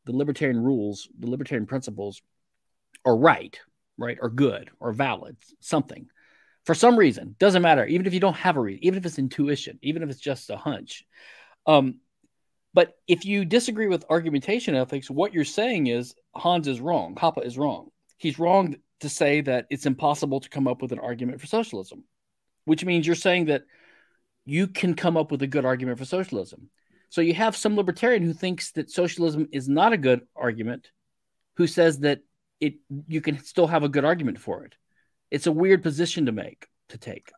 [0.06, 2.22] the libertarian rules, the libertarian principles
[3.04, 3.60] are right,
[3.98, 6.08] right, or good, or valid, something
[6.68, 9.18] for some reason doesn't matter even if you don't have a reason even if it's
[9.18, 11.06] intuition even if it's just a hunch.
[11.66, 12.02] Um,
[12.74, 17.44] but if you disagree with argumentation ethics what you're saying is hans is wrong Hoppe
[17.46, 17.90] is wrong.
[18.18, 22.04] He's wrong to say that it's impossible to come up with an argument for socialism
[22.66, 23.64] which means you're saying that
[24.46, 26.70] you can come up with a good argument for socialism.
[27.10, 30.92] So you have some libertarian who thinks that socialism is not a good argument
[31.56, 32.20] who says that
[32.60, 32.76] it
[33.08, 34.76] you can still have a good argument for it
[35.32, 37.32] it's a weird position to make to take.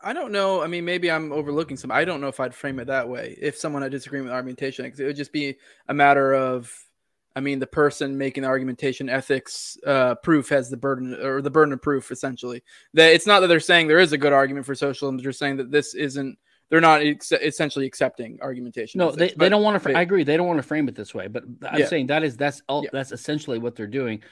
[0.00, 0.62] I don't know.
[0.62, 1.90] I mean, maybe I'm overlooking some.
[1.90, 3.36] I don't know if I'd frame it that way.
[3.40, 5.56] If someone had disagreement with argumentation, because it would just be
[5.88, 6.72] a matter of,
[7.34, 11.50] I mean, the person making the argumentation ethics uh, proof has the burden or the
[11.50, 12.62] burden of proof essentially.
[12.94, 15.18] That it's not that they're saying there is a good argument for socialism.
[15.18, 16.38] They're saying that this isn't.
[16.68, 18.98] They're not ex- essentially accepting argumentation.
[18.98, 19.96] No, ethics, they, they don't want to.
[19.96, 20.24] I agree.
[20.24, 21.28] They don't want to frame it this way.
[21.28, 21.86] But I'm Yeah.
[21.86, 22.90] saying that is that's all, Yeah.
[22.92, 24.22] that's essentially what they're doing.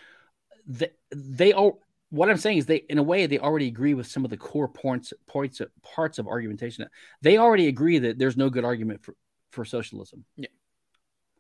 [0.66, 1.84] They, they all
[2.14, 4.37] what I'm saying is they in a way they already agree with some of the
[4.37, 6.87] core points points parts of argumentation.
[7.22, 9.14] They already agree that there's no good argument for
[9.50, 10.24] for socialism.
[10.37, 10.48] Yeah.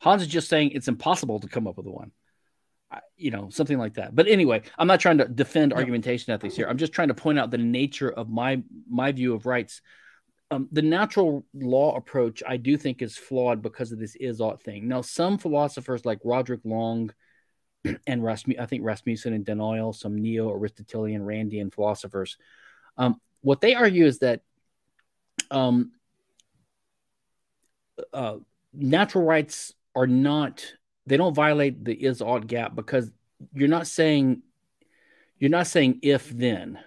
[0.00, 2.10] Hans is just saying it's impossible to come up with one.
[2.90, 4.14] I- You know, something like that.
[4.14, 5.76] But anyway, I'm not trying to defend No.
[5.76, 6.66] argumentation ethics here.
[6.68, 9.80] I'm just trying to point out the nature of my my view of rights.
[10.50, 14.62] Um, the natural law approach, I do think, is flawed because of this is ought
[14.62, 14.88] thing.
[14.88, 17.10] Now, some philosophers like Roderick Long
[17.84, 22.36] and Rasmu- I think Rasmussen and Den Uyl, some neo Aristotelian Randian philosophers,
[22.96, 24.40] um, what they argue is that
[25.50, 25.92] um,
[28.12, 28.36] uh,
[28.72, 30.64] natural rights are not
[31.06, 33.10] they don't violate the is ought gap because
[33.52, 34.42] you're not saying
[35.38, 36.78] you're not saying if then.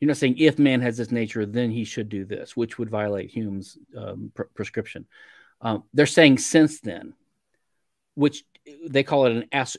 [0.00, 2.90] You're not saying if man has this nature then he should do this which would
[2.90, 5.06] violate hume's um, pr- prescription.
[5.60, 7.14] Um, they're saying since then
[8.14, 8.44] which
[8.88, 9.76] they call it an as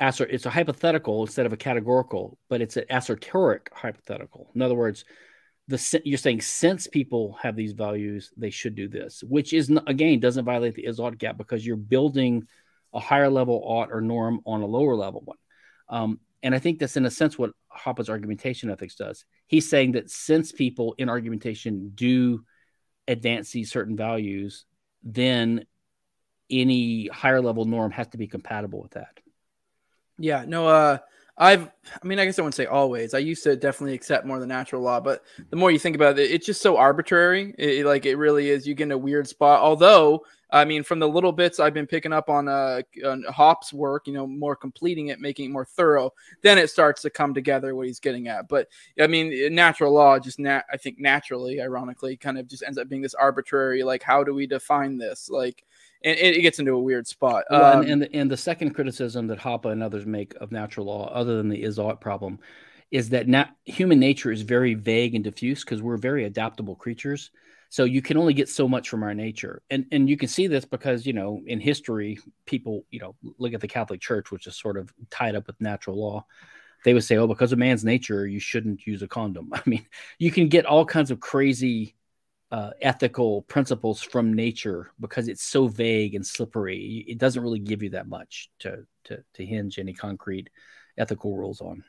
[0.00, 4.50] it's a hypothetical instead of a categorical but it's an assertoric hypothetical.
[4.54, 5.04] In other words
[5.68, 10.18] the you're saying since people have these values they should do this which is again
[10.18, 12.42] doesn't violate the is ought gap because you're building
[12.92, 15.36] a higher level ought or norm on a lower level one.
[15.88, 19.24] Um, and i think that's in a sense what hoppe's argumentation ethics does.
[19.46, 22.44] He's saying that since people in argumentation do
[23.06, 24.64] advance these certain values
[25.02, 25.64] then
[26.50, 29.20] any higher level norm has to be compatible with that
[30.20, 30.98] Yeah, no, uh,
[31.38, 31.62] I've,
[32.02, 33.14] I mean, I guess I wouldn't say always.
[33.14, 36.18] I used to definitely accept more the natural law, but the more you think about
[36.18, 37.54] it, it's just so arbitrary.
[37.56, 38.66] It, like it really is.
[38.66, 39.62] You get in a weird spot.
[39.62, 43.72] Although, I mean, from the little bits I've been picking up on, uh, on Hop's
[43.72, 47.32] work, you know, more completing it, making it more thorough, then it starts to come
[47.32, 48.46] together what he's getting at.
[48.46, 48.68] But
[49.00, 52.90] I mean, natural law just, nat- I think naturally, ironically, kind of just ends up
[52.90, 53.82] being this arbitrary.
[53.82, 55.30] Like, how do we define this?
[55.30, 55.64] Like,
[56.02, 57.44] and it, gets into a weird spot.
[57.50, 60.52] Well, Um, and, and, the, and the second criticism that Hoppe and others make of
[60.52, 62.38] natural law, other than the is ought problem,
[62.90, 67.30] is that human nature is very vague and diffuse because we're very adaptable creatures.
[67.68, 70.48] So you can only get so much from our nature, and and you can see
[70.48, 74.48] this because you know in history, people you know look at the Catholic Church, which
[74.48, 76.26] is sort of tied up with natural law.
[76.84, 79.86] They would say, "Oh, because of man's nature, you shouldn't use a condom." I mean,
[80.18, 81.94] you can get all kinds of crazy
[82.50, 87.04] uh, ethical principles from nature because it's so vague and slippery.
[87.06, 90.50] It doesn't really give you that much to to, to hinge any concrete
[90.98, 91.84] ethical rules on.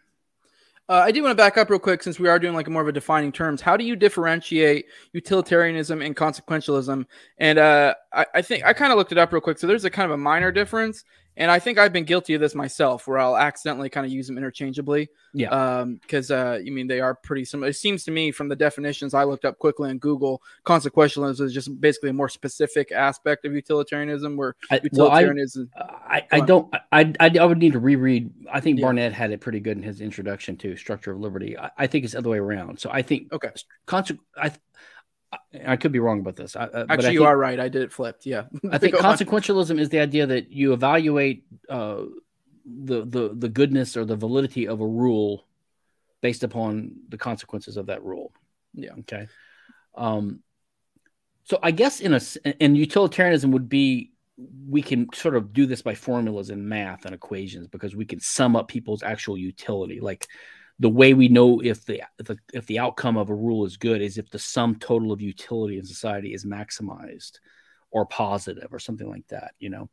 [0.89, 2.81] Uh, I do want to back up real quick since we are doing like more
[2.81, 3.61] of a defining terms.
[3.61, 7.05] How do you differentiate utilitarianism and consequentialism?
[7.37, 9.57] And uh, I, I think I kind of looked it up real quick.
[9.57, 11.05] So there's a kind of a minor difference,
[11.41, 14.27] and I think I've been guilty of this myself, where I'll accidentally kind of use
[14.27, 15.09] them interchangeably.
[15.33, 15.49] Yeah.
[15.49, 17.69] Um, because uh, you mean they are pretty similar.
[17.69, 21.53] It seems to me from the definitions I looked up quickly on Google, consequentialism is
[21.53, 25.69] just basically a more specific aspect of utilitarianism, where I, well, I, utilitarianism.
[25.75, 28.29] I, I don't I, I I would need to reread.
[28.51, 28.85] I think Yeah.
[28.85, 31.57] Barnett had it pretty good in his introduction to Structure of Liberty.
[31.57, 32.79] I, I think it's the other way around.
[32.79, 33.49] So I think Okay.
[33.87, 34.51] conse- I
[35.65, 36.55] I- could be wrong about this.
[36.55, 37.59] I, uh, Actually, you are right.
[37.59, 38.25] I did it flipped.
[38.25, 38.43] Yeah.
[38.71, 39.17] I think Go on.
[39.17, 42.03] consequentialism is the idea that you evaluate uh,
[42.65, 45.45] the the the goodness or the validity of a rule
[46.21, 48.31] based upon the consequences of that rule.
[48.73, 48.91] Yeah.
[48.99, 49.27] Okay.
[49.95, 50.41] Um,
[51.43, 52.21] so I guess in a
[52.61, 54.11] and utilitarianism would be
[54.67, 58.19] we can sort of do this by formulas and math and equations because we can
[58.19, 59.99] sum up people's actual utility.
[59.99, 60.27] Like
[60.81, 63.77] the way we know if the, if the if the outcome of a rule is
[63.77, 67.33] good is if the sum total of utility in society is maximized
[67.91, 69.53] or positive or something like that.
[69.59, 69.89] You know,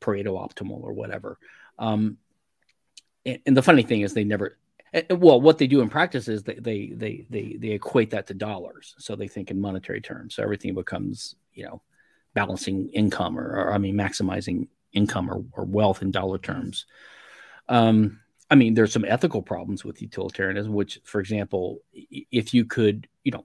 [0.00, 1.38] Pareto optimal or whatever.
[1.78, 2.16] Um,
[3.26, 4.56] and, and the funny thing is they never
[5.10, 8.34] well what they do in practice is they, they they they they equate that to
[8.34, 11.80] dollars so they think in monetary terms so everything becomes you know
[12.34, 16.86] balancing income or, or i mean maximizing income or, or wealth in dollar terms
[17.68, 18.18] um
[18.50, 23.32] i mean there's some ethical problems with utilitarianism which for example if you could you
[23.32, 23.44] know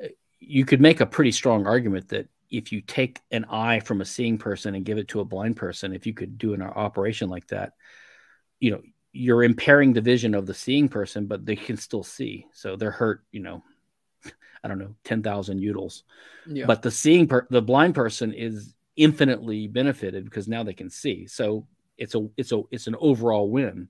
[0.00, 4.00] eh, you could make a pretty strong argument that if you take an eye from
[4.00, 6.62] a seeing person and give it to a blind person if you could do an
[6.62, 7.72] operation like that
[8.60, 8.80] you know
[9.16, 12.46] you're impairing the vision of the seeing person, but they can still see.
[12.52, 13.62] So they're hurt, you know,
[14.64, 16.02] I don't know, 10,000 utils.
[16.46, 16.66] Yeah.
[16.66, 21.26] But the seeing, per- the blind person is infinitely benefited because now they can see.
[21.26, 21.66] So
[21.98, 23.88] it's a, it's a, it's an overall win.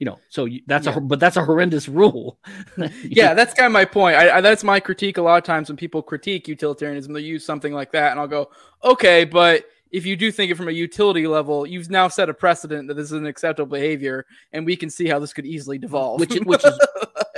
[0.00, 0.96] You know, so that's yeah.
[0.96, 2.38] a, but that's a horrendous rule.
[3.04, 4.16] yeah, that's kind of my point.
[4.16, 5.18] I, I, that's my critique.
[5.18, 8.26] A lot of times when people critique utilitarianism, they use something like that, and I'll
[8.26, 8.50] go,
[8.82, 12.34] okay, but if you do think it from a utility level, you've now set a
[12.34, 15.78] precedent that this is an acceptable behavior, and we can see how this could easily
[15.78, 16.18] devolve.
[16.18, 16.78] Which, which is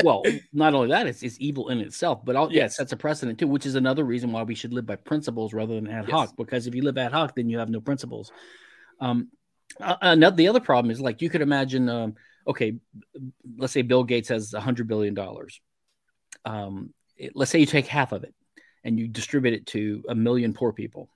[0.03, 2.57] well, not only that, it's, it's evil in itself, but all, yes.
[2.57, 4.97] yeah, it sets a precedent too, which is another reason why we should live by
[4.97, 6.29] principles rather than ad hoc.
[6.29, 6.35] Yes.
[6.37, 8.33] Because if you live ad hoc, then you have no principles.
[9.01, 9.29] Um,
[9.81, 12.15] uh, another the other problem is like you could imagine, um,
[12.47, 12.77] okay,
[13.57, 15.61] let's say Bill Gates has a hundred billion dollars.
[16.45, 16.93] Um,
[17.35, 18.35] let's say you take half of it
[18.85, 21.09] and you distribute it to a million poor people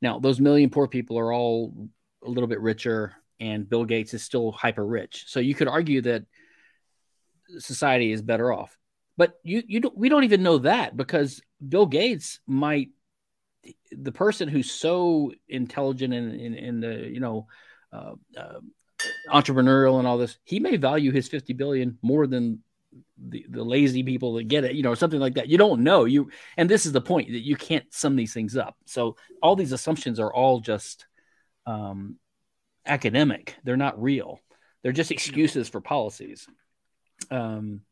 [0.00, 1.88] now, those million poor people are all
[2.24, 5.24] a little bit richer, and Bill Gates is still hyper rich.
[5.26, 6.24] So you could argue that
[7.58, 8.76] society is better off.
[9.16, 12.90] But you you don't, we don't even know that because Bill Gates might
[13.90, 17.48] the person who's so intelligent and in, in, in, the you know
[17.92, 18.60] uh, uh,
[19.30, 22.62] entrepreneurial and all this, he may value his 50 billion more than
[23.18, 25.48] the, the lazy people that get it, you know, something like that.
[25.48, 26.04] You don't know.
[26.04, 28.76] You and this is the point that you can't sum these things up.
[28.86, 31.06] So all these assumptions are all just
[31.66, 32.16] um,
[32.86, 33.56] academic.
[33.64, 34.40] They're not real.
[34.82, 36.46] They're just excuses for policies.
[37.30, 37.82] Um,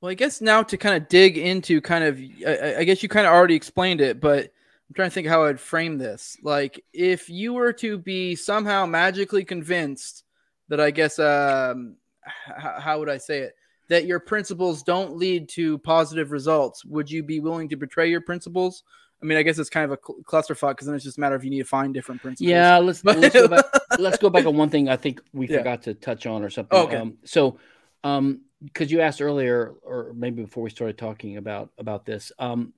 [0.00, 3.08] well, I guess now to kind of dig into kind of, I, I guess you
[3.08, 4.52] kind of already explained it, but
[4.90, 6.36] I'm trying to think how I'd frame this.
[6.42, 10.24] Like, if you were to be somehow magically convinced
[10.68, 13.54] that I guess um, how would I say it?
[13.88, 16.84] That your principles don't lead to positive results.
[16.84, 18.82] Would you be willing to betray your principles?
[19.22, 21.36] I mean, I guess it's kind of a clusterfuck because then it's just a matter
[21.36, 22.50] of you need to find different principles.
[22.50, 23.64] Yeah, let's let's, go back,
[23.98, 25.58] let's go back on one thing I think we yeah.
[25.58, 26.76] forgot to touch on or something.
[26.76, 26.96] Oh, okay.
[26.96, 27.58] Um, so,
[28.02, 32.72] um, because you asked earlier, or maybe before we started talking about about this, um,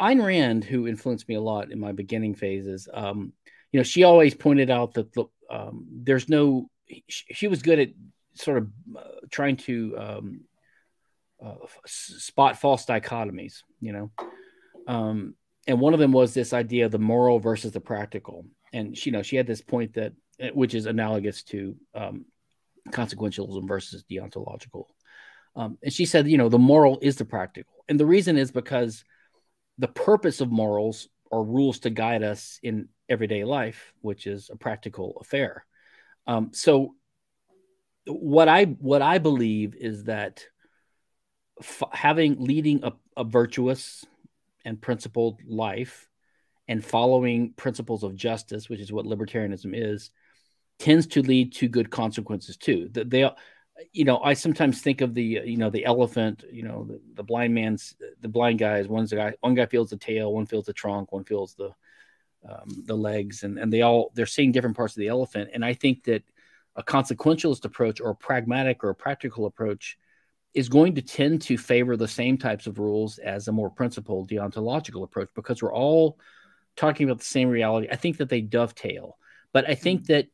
[0.00, 3.32] Ayn Rand, who influenced me a lot in my beginning phases, um,
[3.72, 5.08] you know, she always pointed out that
[5.50, 6.70] um, there's no.
[7.08, 7.90] She, she was good at
[8.34, 10.40] sort of uh, trying to um,
[11.44, 11.54] uh,
[11.86, 14.10] spot false dichotomies, you know.
[14.86, 15.34] Um,
[15.66, 18.46] and one of them was this idea of the moral versus the practical.
[18.72, 22.24] And she, you know, she had this point that, uh, which is analogous to um,
[22.88, 24.86] consequentialism versus deontological.
[25.56, 27.84] Um, and she said, you know, the moral is the practical.
[27.88, 29.04] And the reason is because
[29.80, 34.56] the purpose of morals are rules to guide us in everyday life, which is a
[34.56, 35.64] practical affair.
[36.26, 36.94] Um, so
[38.06, 40.44] what I what I believe is that
[41.60, 44.04] f- having leading a, a virtuous
[44.64, 46.08] and principled life
[46.68, 50.10] and following principles of justice, which is what libertarianism is,
[50.78, 52.88] tends to lead to good consequences too.
[52.92, 53.28] That they,
[53.92, 57.22] you know, I sometimes think of the, you know, the elephant, you know, the, the
[57.22, 58.88] blind man's, the blind guys.
[58.88, 61.74] One's the guy, one guy feels the tail, one feels the trunk, one feels the,
[62.48, 65.50] um, the legs, and and they all they're seeing different parts of the elephant.
[65.52, 66.22] And I think that
[66.76, 69.98] a consequentialist approach or a pragmatic or a practical approach
[70.54, 74.28] is going to tend to favor the same types of rules as a more principled
[74.28, 76.18] deontological approach because we're all
[76.76, 77.88] talking about the same reality.
[77.90, 79.16] I think that they dovetail,
[79.52, 80.26] but I think that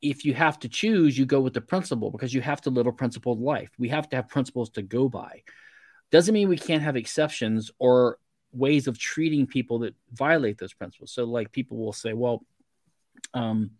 [0.00, 2.86] if you have to choose, you go with the principle because you have to live
[2.86, 3.70] a principled life.
[3.78, 5.42] We have to have principles to go by.
[6.10, 8.18] Doesn't mean we can't have exceptions or
[8.52, 11.12] ways of treating people that violate those principles.
[11.12, 12.44] So, like people will say, well,
[13.34, 13.72] um,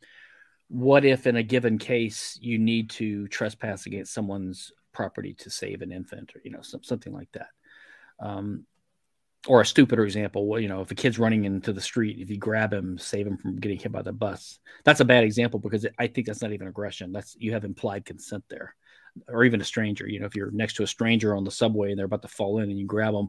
[0.68, 5.80] what if in a given case you need to trespass against someone's property to save
[5.80, 7.48] an infant or you know some, something like that?
[8.20, 8.66] Um,
[9.46, 12.28] or a stupider example well, you know if a kid's running into the street if
[12.28, 15.60] you grab him save him from getting hit by the bus that's a bad example
[15.60, 17.12] because i think that's not even aggression.
[17.12, 18.74] That's you have implied consent there
[19.28, 21.90] or even a stranger you know if you're next to a stranger on the subway
[21.90, 23.28] and they're about to fall in and you grab them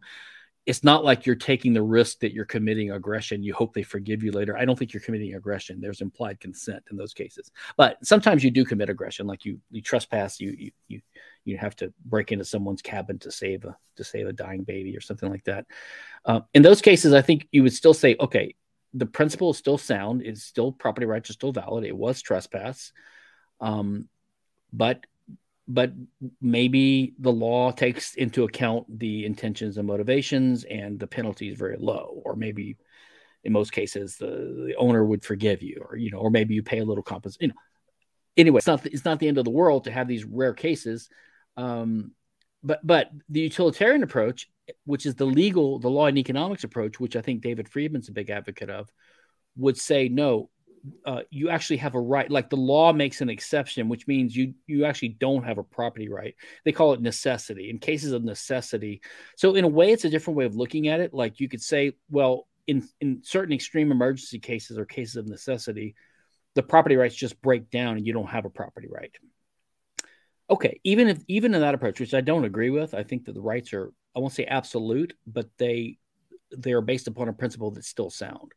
[0.70, 3.42] it's not like you're taking the risk that you're committing aggression.
[3.42, 4.56] You hope they forgive you later.
[4.56, 5.82] I don't think you're committing aggression.
[5.82, 9.82] There's implied consent in those cases, but sometimes you do commit aggression, like you you
[9.82, 11.02] trespass, you you you
[11.44, 14.96] you have to break into someone's cabin to save a to save a dying baby
[14.96, 15.66] or something like that.
[16.24, 18.54] Uh, in those cases, I think you would still say, okay,
[18.94, 20.22] the principle is still sound.
[20.22, 21.84] It's still property rights are still valid.
[21.84, 22.92] It was trespass,
[23.60, 24.08] um,
[24.72, 25.04] but
[25.70, 25.94] but
[26.42, 31.78] maybe the law takes into account the intentions and motivations and the penalty is very
[31.78, 32.76] low or maybe
[33.44, 36.64] in most cases the, the owner would forgive you or you know or maybe you
[36.64, 37.54] pay a little compensation you know.
[38.36, 41.08] Anyway it's not it's not the end of the world to have these rare cases
[41.56, 42.12] um,
[42.64, 44.50] but but the utilitarian approach
[44.86, 48.12] which is the legal the law and economics approach which i think david friedman's a
[48.12, 48.90] big advocate of
[49.56, 50.50] would say no
[51.06, 54.54] uh, you actually have a right like the law makes an exception which means you
[54.68, 56.36] you actually don't have a property right.
[56.66, 59.02] They call it necessity in cases of necessity.
[59.36, 61.14] So in a way it's a different way of looking at it.
[61.14, 65.96] Like you could say well in in certain extreme emergency cases or cases of necessity
[66.56, 69.16] the property rights just break down and you don't have a property right.
[70.50, 73.34] Okay even if even in that approach which i don't agree with i think that
[73.34, 76.00] the rights are i won't say absolute but they
[76.56, 78.52] they are based upon a principle that's still sound.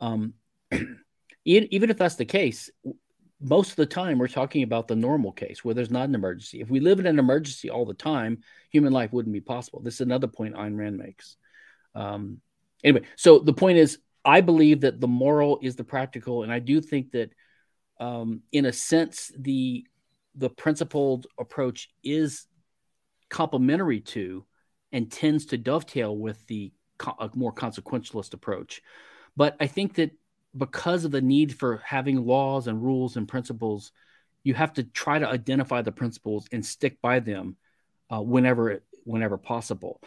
[0.00, 0.34] Um,
[1.44, 2.70] even if that's the case,
[3.40, 6.60] most of the time we're talking about the normal case where there's not an emergency.
[6.60, 8.38] If we live in an emergency all the time,
[8.70, 9.80] human life wouldn't be possible.
[9.80, 11.36] This is another point Ayn Rand makes.
[11.94, 12.40] Um,
[12.82, 16.58] anyway, so the point is, I believe that the moral is the practical, and I
[16.58, 17.30] do think that,
[18.00, 19.86] um, in a sense, the
[20.34, 22.46] the principled approach is
[23.28, 24.44] complementary to
[24.90, 28.82] and tends to dovetail with the co- more consequentialist approach.
[29.36, 30.12] But I think that
[30.56, 33.92] because of the need for having laws and rules and principles,
[34.42, 37.56] you have to try to identify the principles and stick by them
[38.10, 40.00] uh, whenever whenever possible.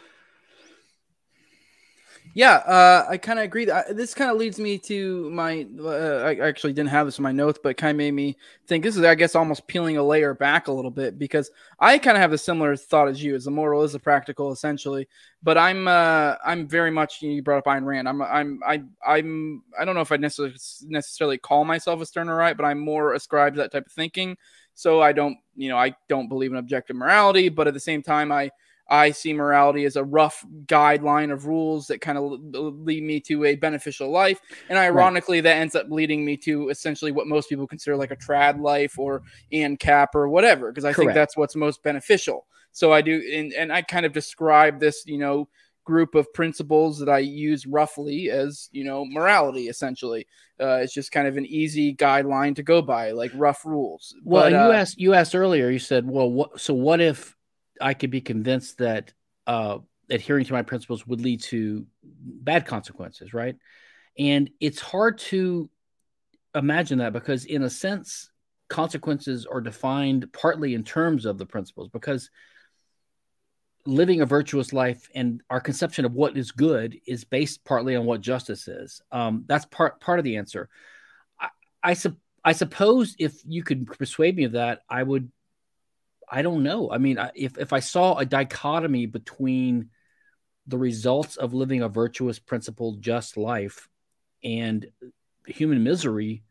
[2.34, 3.64] Yeah, uh, I kind of agree.
[3.90, 5.66] This kind of leads me to my.
[5.80, 8.84] Uh, I actually didn't have this in my notes, but kind of made me think.
[8.84, 11.50] This is, I guess, almost peeling a layer back a little bit because
[11.80, 13.34] I kind of have a similar thought as you.
[13.34, 15.08] As the moral is the practical, essentially.
[15.42, 17.22] But I'm, uh, I'm very much.
[17.22, 18.08] You brought up Ayn Rand.
[18.08, 19.62] I'm, I'm, I, I'm.
[19.78, 20.54] I don't know if I necessarily
[20.84, 24.36] necessarily call myself a Stirnerite, but I'm more ascribed to that type of thinking.
[24.74, 28.02] So I don't, you know, I don't believe in objective morality, but at the same
[28.02, 28.50] time, I
[28.88, 33.44] I see morality as a rough guideline of rules that kind of lead me to
[33.44, 34.40] a beneficial life.
[34.68, 35.44] And ironically, right.
[35.44, 38.98] that ends up leading me to essentially what most people consider like a trad life
[38.98, 39.22] or
[39.52, 40.98] ANCAP or whatever, because I Correct.
[40.98, 42.46] think that's what's most beneficial.
[42.72, 45.48] So I do, and, and I kind of describe this, you know,
[45.84, 50.26] group of principles that I use roughly as, you know, morality essentially.
[50.60, 54.14] Uh, it's just kind of an easy guideline to go by, like rough rules.
[54.22, 55.70] Well, but, and you uh, asked you asked earlier.
[55.70, 56.60] You said, well, what?
[56.60, 57.36] So what if
[57.80, 59.12] I could be convinced that
[59.46, 59.78] uh,
[60.10, 63.56] adhering to my principles would lead to bad consequences, right?
[64.18, 65.70] And it's hard to
[66.54, 68.30] imagine that because, in a sense,
[68.68, 72.30] consequences are defined partly in terms of the principles because
[73.86, 78.04] living a virtuous life and our conception of what is good is based partly on
[78.04, 79.00] what justice is.
[79.10, 80.68] Um, that's part part of the answer.
[81.40, 81.48] I,
[81.82, 81.96] I,
[82.44, 85.30] I suppose if you could persuade me of that, I would
[86.30, 86.90] I don't know.
[86.90, 89.90] I mean, if if I saw a dichotomy between
[90.66, 93.88] the results of living a virtuous, principled, just life
[94.44, 94.86] and
[95.46, 96.44] human misery,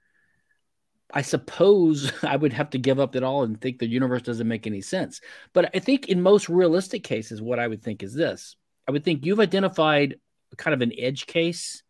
[1.13, 4.47] I suppose I would have to give up it all and think the universe doesn't
[4.47, 5.21] make any sense.
[5.53, 8.55] But I think in most realistic cases, what I would think is this
[8.87, 10.15] I would think you've identified
[10.57, 11.83] kind of an edge case,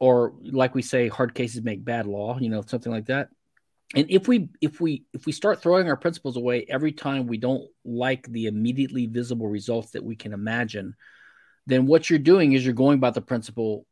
[0.00, 3.28] or like we say, hard cases make bad law, you know, something like that
[3.94, 7.38] and if we if we if we start throwing our principles away every time we
[7.38, 10.94] don't like the immediately visible results that we can imagine
[11.66, 13.86] then what you're doing is you're going by the principle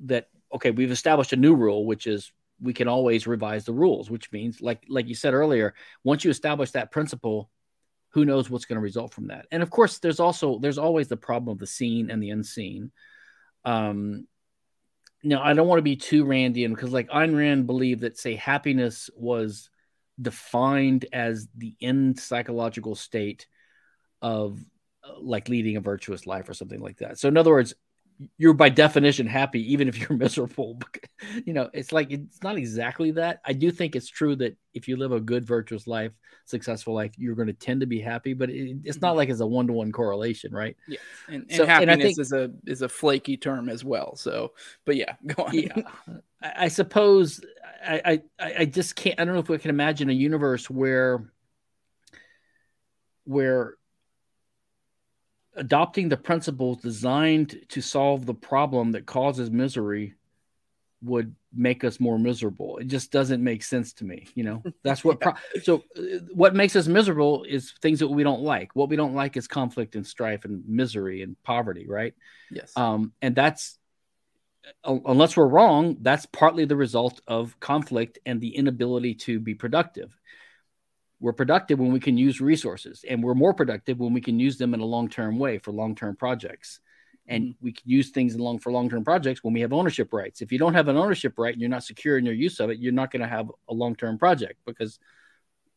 [0.00, 4.10] that okay we've established a new rule which is we can always revise the rules
[4.10, 5.74] which means like like you said earlier
[6.04, 7.50] once you establish that principle
[8.10, 9.46] who knows what's going to result from that?
[9.50, 12.90] And of course there's also there's always the problem of the seen and the unseen.
[13.64, 14.26] Um
[15.22, 18.34] now I don't want to be too Randian because like Ayn Rand believed that say
[18.36, 19.70] happiness was
[20.20, 23.46] defined as the end psychological state
[24.20, 24.60] of
[25.04, 27.18] uh, like leading a virtuous life or something like that.
[27.18, 27.74] So in other words,
[28.36, 30.78] you're by definition happy even if you're miserable.
[31.44, 33.40] You know it's like it's not exactly that.
[33.44, 36.12] I do think it's true that if you live a good virtuous life
[36.44, 39.16] successful life you're going to tend to be happy but it, it's not mm-hmm.
[39.18, 40.76] like it's a one-to-one correlation right?
[40.86, 40.98] Yeah
[41.28, 44.52] and, and so, happiness and think, is a is a flaky term as well so
[44.84, 45.54] but yeah go on.
[45.54, 45.82] Yeah.
[46.40, 47.40] I, I suppose
[47.84, 51.30] I, I i just can't i don't know if we can imagine a universe where
[53.24, 53.74] where
[55.58, 60.14] adopting the principles designed to solve the problem that causes misery
[61.02, 62.78] would make us more miserable.
[62.78, 64.28] It just doesn't make sense to me.
[64.34, 65.20] You know, that's what.
[65.20, 68.74] Pro- so, uh, what makes us miserable is things that we don't like.
[68.74, 72.14] What we don't like is conflict and strife and misery and poverty, right?
[72.50, 72.72] Yes.
[72.76, 73.78] Um, and that's
[74.84, 79.54] uh, unless we're wrong, that's partly the result of conflict and the inability to be
[79.54, 80.16] productive.
[81.20, 84.56] We're productive when we can use resources, and we're more productive when we can use
[84.56, 86.80] them in a long term way for long term projects
[87.28, 87.64] and mm-hmm.
[87.64, 90.40] we can use things long for long-term projects when we have ownership rights.
[90.40, 92.70] If you don't have an ownership right and you're not secure in your use of
[92.70, 94.98] it, you're not going to have a long-term project because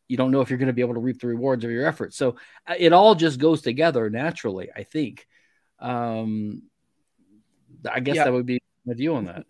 [0.08, 1.86] you don't know if you're going to be able to reap the rewards of your
[1.86, 2.16] efforts.
[2.16, 2.36] So
[2.66, 5.28] uh, it all just goes together naturally, I think.
[5.78, 6.62] Um,
[7.90, 8.24] I guess yeah.
[8.24, 9.44] that would be my view on that.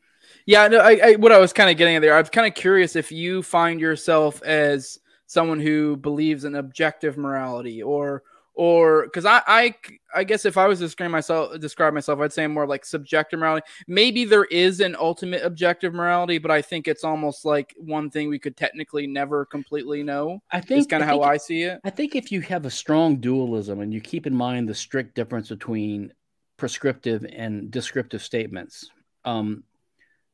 [0.46, 2.14] Yeah, no, I, I what I was kind of getting at there.
[2.14, 4.98] I was kind of curious if you find yourself as
[5.32, 8.22] someone who believes in objective morality or
[8.54, 9.74] or because I, I
[10.14, 13.38] I guess if I was to describe myself describe myself, I'd say more like subjective
[13.40, 13.66] morality.
[13.88, 18.28] Maybe there is an ultimate objective morality, but I think it's almost like one thing
[18.28, 20.42] we could technically never completely know.
[20.50, 21.80] I think kind of how I see it.
[21.82, 25.14] I think if you have a strong dualism and you keep in mind the strict
[25.14, 26.12] difference between
[26.58, 28.90] prescriptive and descriptive statements,
[29.24, 29.64] um,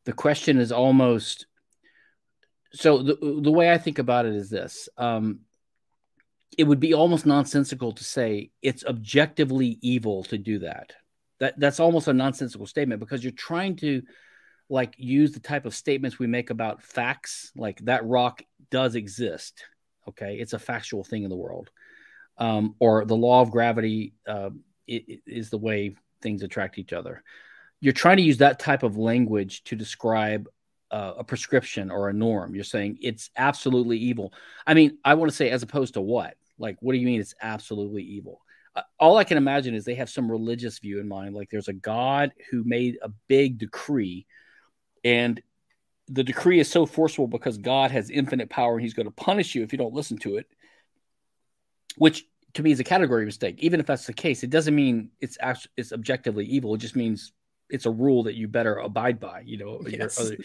[0.07, 1.47] the question is almost
[2.73, 4.89] so the the way I think about it is this.
[4.97, 5.41] Um,
[6.57, 10.93] it would be almost nonsensical to say it's objectively evil to do that.
[11.41, 14.03] That that's almost a nonsensical statement because you're trying to
[14.69, 19.65] like use the type of statements we make about facts, like that rock does exist.
[20.09, 21.71] Okay, it's a factual thing in the world,
[22.39, 24.51] um, or the law of gravity uh,
[24.87, 27.23] is the way things attract each other.
[27.81, 30.49] You're trying to use that type of language to describe
[30.91, 32.55] uh, a prescription or a norm.
[32.55, 34.33] You're saying it's absolutely evil.
[34.67, 36.35] I mean, I want to say as opposed to what?
[36.59, 38.41] Like, what do you mean it's absolutely evil?
[38.75, 41.35] Uh, all I can imagine is they have some religious view in mind.
[41.35, 44.27] Like, there's a God who made a big decree,
[45.05, 45.41] and
[46.09, 49.55] the decree is so forceful because God has infinite power and he's going to punish
[49.55, 50.47] you if you don't listen to it,
[51.97, 52.25] which
[52.55, 53.57] to me is a category mistake.
[53.59, 56.75] Even if that's the case, it doesn't mean it's actually, it's objectively evil.
[56.75, 57.33] It just means
[57.69, 60.19] it's a rule that you better abide by, you know, yes.
[60.19, 60.39] other,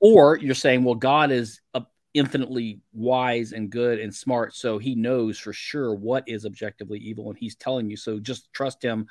[0.00, 1.84] or you're saying, well, God is a,
[2.14, 4.54] infinitely wise and good and smart.
[4.54, 7.96] So he knows for sure what is objectively evil and he's telling you.
[7.96, 9.06] So just trust him.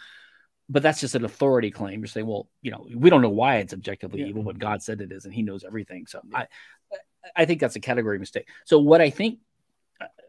[0.70, 2.02] But that's just an authority claim.
[2.02, 4.28] You're saying, well, you know, we don't know why it's objectively yeah.
[4.28, 6.06] evil, but God said it is and he knows everything.
[6.08, 6.40] So yeah.
[6.40, 6.48] I
[7.36, 8.48] I think that's a category mistake.
[8.66, 9.40] So what I think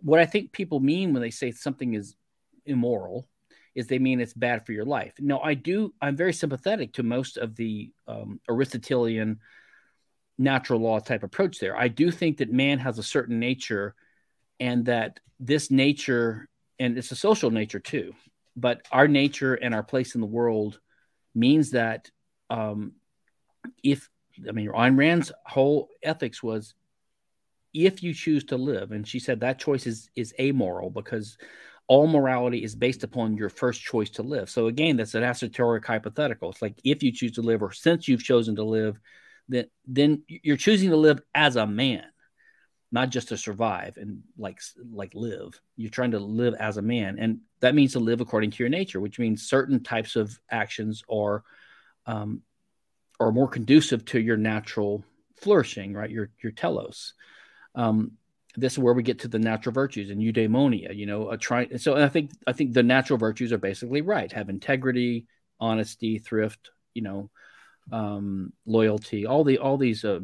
[0.01, 2.15] what I think people mean when they say something is
[2.67, 3.29] immoral
[3.75, 5.15] is they mean it's bad for your life.
[5.19, 5.95] No, I do.
[6.01, 9.41] I'm very sympathetic to most of the um, Aristotelian
[10.39, 11.76] natural law type approach there.
[11.76, 13.95] I do think that man has a certain nature
[14.61, 18.14] and that this nature, and it's a social nature too,
[18.57, 20.80] but our nature and our place in the world
[21.34, 22.11] means that
[22.51, 22.93] um,
[23.82, 24.09] if,
[24.49, 26.74] I mean, Ayn Rand's whole ethics was
[27.74, 31.36] if you choose to live, and she said that choice is, is amoral because
[31.86, 34.51] all morality is based upon your first choice to live.
[34.51, 36.51] So again, that's an esoteric hypothetical.
[36.51, 38.99] It's like if you choose to live, or since you've chosen to live,
[39.49, 42.05] then then you're choosing to live as a man
[42.90, 44.61] not just to survive and like
[44.92, 45.61] like live.
[45.76, 48.70] You're trying to live as a man and that means to live according to your
[48.70, 51.44] nature which means certain types of actions are
[52.07, 52.42] um,
[53.20, 55.05] are more conducive to your natural
[55.36, 56.11] flourishing right?
[56.11, 57.14] Your your telos.
[57.74, 58.12] Um,
[58.57, 61.68] this is where we get to the natural virtues and eudaimonia you know a try
[61.76, 64.32] so i think i think the natural virtues are basically right.
[64.32, 65.26] Have integrity
[65.61, 67.30] honesty thrift you know
[67.93, 70.20] um, loyalty, all the all these uh,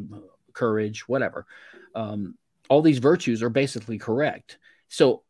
[0.52, 1.46] courage, whatever.
[1.94, 2.36] Um,
[2.68, 4.58] all these virtues are basically correct.
[4.88, 5.22] So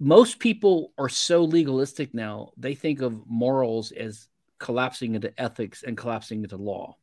[0.00, 4.28] most people are so legalistic now; they think of morals as
[4.58, 6.96] collapsing into ethics and collapsing into law.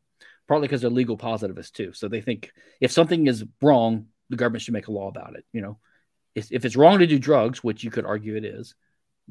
[0.48, 1.94] Partly because they're legal positivists too.
[1.94, 2.52] So they think
[2.82, 5.46] if something is wrong, the government should make a law about it.
[5.54, 5.78] You know,
[6.34, 8.74] if, if it's wrong to do drugs, which you could argue it is,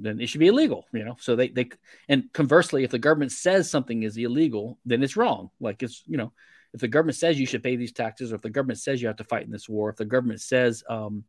[0.01, 1.17] then it should be illegal, you know.
[1.21, 1.71] So they they
[2.09, 5.51] and conversely, if the government says something is illegal, then it's wrong.
[5.61, 6.33] Like it's you know,
[6.73, 9.09] if the government says you should pay these taxes, or if the government says you
[9.09, 11.25] have to fight in this war, if the government says um,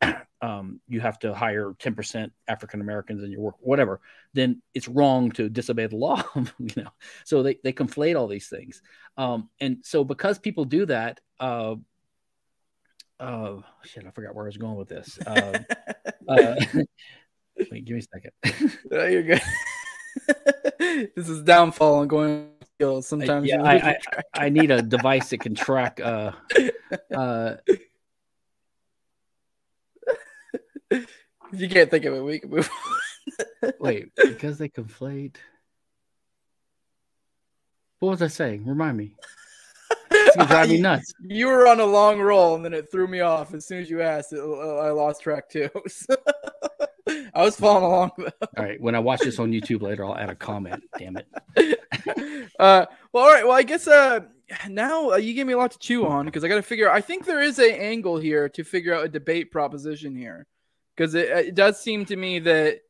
[0.42, 4.00] um, you have to hire ten percent African Americans in your work, whatever,
[4.34, 6.22] then it's wrong to disobey the law.
[6.34, 6.90] you know,
[7.24, 8.82] so they they conflate all these things,
[9.16, 11.20] um, and so because people do that.
[11.40, 11.76] Uh,
[13.20, 15.18] uh, shit, I forgot where I was going with this.
[15.26, 15.58] Uh,
[16.28, 16.54] uh,
[17.70, 18.78] Wait, give me a second.
[18.92, 19.42] oh, you're good.
[21.16, 23.06] this is downfall and going skills.
[23.06, 26.00] Sometimes I, yeah, I, I, I, need a device that can track.
[26.00, 26.32] Uh,
[27.14, 27.56] uh,
[30.90, 31.06] if
[31.52, 32.70] you can't think of it, we can move.
[33.78, 35.36] Wait, because they conflate.
[38.00, 38.66] What was I saying?
[38.66, 39.14] Remind me.
[40.10, 41.12] It's gonna drive me nuts.
[41.20, 43.54] You were on a long roll, and then it threw me off.
[43.54, 45.70] As soon as you asked, it, I lost track too.
[47.06, 48.10] I was following along.
[48.18, 48.48] Though.
[48.56, 50.82] All right, when I watch this on YouTube later, I'll add a comment.
[50.98, 51.80] Damn it.
[52.58, 53.44] Uh, well, all right.
[53.44, 54.20] Well, I guess uh,
[54.68, 56.88] now uh, you gave me a lot to chew on because I got to figure.
[56.88, 56.94] out.
[56.94, 60.46] I think there is a angle here to figure out a debate proposition here
[60.94, 62.80] because it, it does seem to me that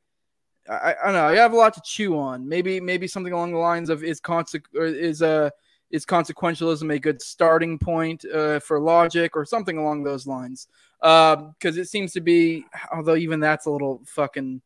[0.68, 1.26] I, I don't know.
[1.26, 2.48] I have a lot to chew on.
[2.48, 5.50] Maybe maybe something along the lines of is conse- is uh
[5.90, 10.66] is consequentialism a good starting point uh, for logic or something along those lines?
[11.04, 14.62] Because um, it seems to be, although even that's a little fucking.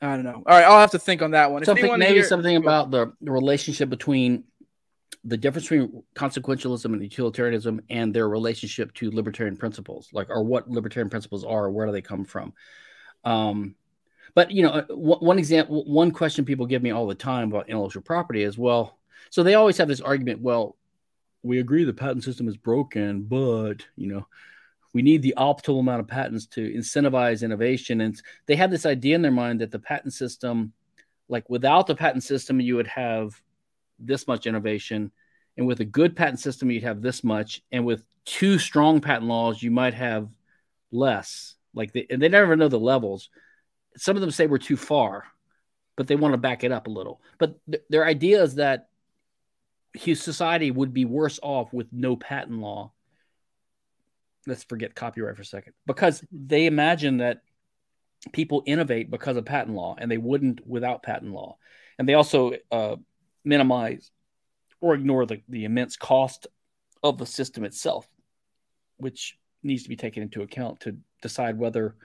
[0.00, 0.42] I don't know.
[0.46, 1.64] All right, I'll have to think on that one.
[1.66, 4.44] Something maybe hear, something about the, the relationship between
[5.24, 10.70] the difference between consequentialism and utilitarianism and their relationship to libertarian principles, like or what
[10.70, 12.54] libertarian principles are, where do they come from?
[13.24, 13.74] Um,
[14.34, 17.68] but you know, uh, one example, one question people give me all the time about
[17.68, 18.98] intellectual property is, well,
[19.28, 20.40] so they always have this argument.
[20.40, 20.76] Well,
[21.42, 24.26] we agree the patent system is broken, but you know,
[24.96, 28.00] we need the optimal amount of patents to incentivize innovation.
[28.00, 30.72] And they have this idea in their mind that the patent system,
[31.28, 33.38] like without the patent system, you would have
[33.98, 35.12] this much innovation,
[35.58, 39.26] and with a good patent system, you'd have this much, and with two strong patent
[39.26, 40.30] laws, you might have
[40.90, 41.56] less.
[41.74, 43.28] Like they, and they never know the levels.
[43.98, 45.24] Some of them say we're too far,
[45.96, 47.20] but they want to back it up a little.
[47.36, 48.88] But th- their idea is that
[49.94, 52.92] society would be worse off with no patent law.
[54.46, 57.42] Let's forget copyright for a second because they imagine that
[58.32, 61.56] people innovate because of patent law and they wouldn't without patent law.
[61.98, 62.96] And they also uh,
[63.44, 64.10] minimize
[64.80, 66.46] or ignore the, the immense cost
[67.02, 68.06] of the system itself,
[68.98, 71.96] which needs to be taken into account to decide whether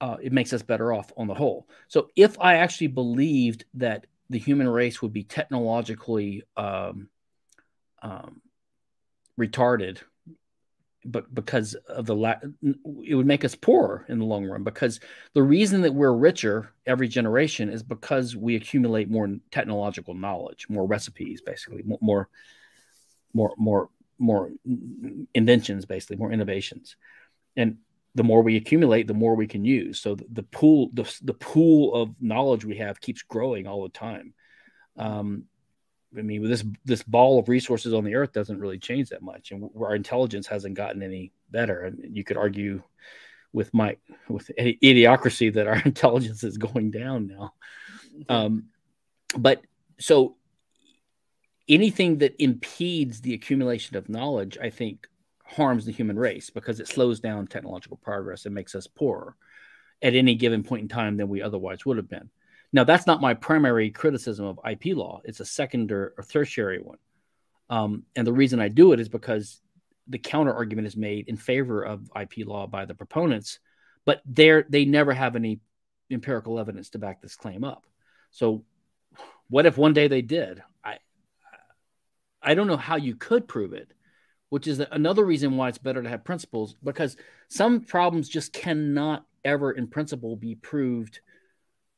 [0.00, 1.68] uh, it makes us better off on the whole.
[1.88, 7.08] So, if I actually believed that the human race would be technologically um,
[8.02, 8.40] um,
[9.38, 9.98] retarded
[11.04, 12.40] but because of the la-
[13.04, 15.00] it would make us poorer in the long run because
[15.34, 20.86] the reason that we're richer every generation is because we accumulate more technological knowledge more
[20.86, 22.28] recipes basically more
[23.34, 23.88] more more
[24.22, 24.50] more
[25.34, 26.96] inventions basically more innovations.
[27.56, 27.78] And
[28.14, 30.00] the more we accumulate the more we can use.
[30.00, 33.88] So the, the pool the, the pool of knowledge we have keeps growing all the
[33.88, 34.34] time.
[34.96, 35.44] Um,
[36.16, 39.50] I mean, this this ball of resources on the earth doesn't really change that much,
[39.50, 41.82] and our intelligence hasn't gotten any better.
[41.82, 42.82] And you could argue
[43.52, 43.96] with my
[44.28, 47.54] with idiocracy that our intelligence is going down now.
[48.28, 48.64] Um,
[49.36, 49.62] but
[49.98, 50.36] so
[51.68, 55.06] anything that impedes the accumulation of knowledge, I think,
[55.44, 59.36] harms the human race because it slows down technological progress and makes us poorer
[60.00, 62.30] at any given point in time than we otherwise would have been.
[62.72, 65.20] Now, that's not my primary criticism of IP law.
[65.24, 66.98] It's a secondary or tertiary one.
[67.68, 69.60] Um, and the reason I do it is because
[70.08, 73.58] the counter argument is made in favor of IP law by the proponents,
[74.04, 75.60] but they they never have any
[76.10, 77.86] empirical evidence to back this claim up.
[78.30, 78.64] So,
[79.48, 80.62] what if one day they did?
[80.84, 80.98] I
[82.42, 83.92] I don't know how you could prove it,
[84.48, 87.16] which is another reason why it's better to have principles because
[87.48, 91.20] some problems just cannot ever, in principle, be proved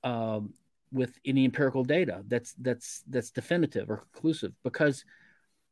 [0.03, 0.53] um,
[0.95, 5.05] with any empirical data that's that's that's definitive or conclusive because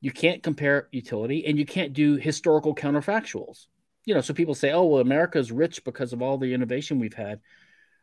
[0.01, 3.67] you can't compare utility and you can't do historical counterfactuals.
[4.05, 7.15] You know so people say oh well america's rich because of all the innovation we've
[7.15, 7.41] had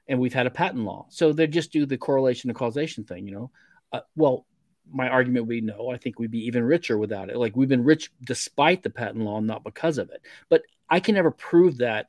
[0.08, 1.06] and we've had a patent law.
[1.10, 3.52] So they just do the correlation and causation thing you know?
[3.92, 4.46] Uh, well
[4.92, 7.36] my argument would be no i think we'd be even richer without it.
[7.36, 10.22] Like we've been rich despite the patent law not because of it.
[10.48, 12.08] But i can never prove that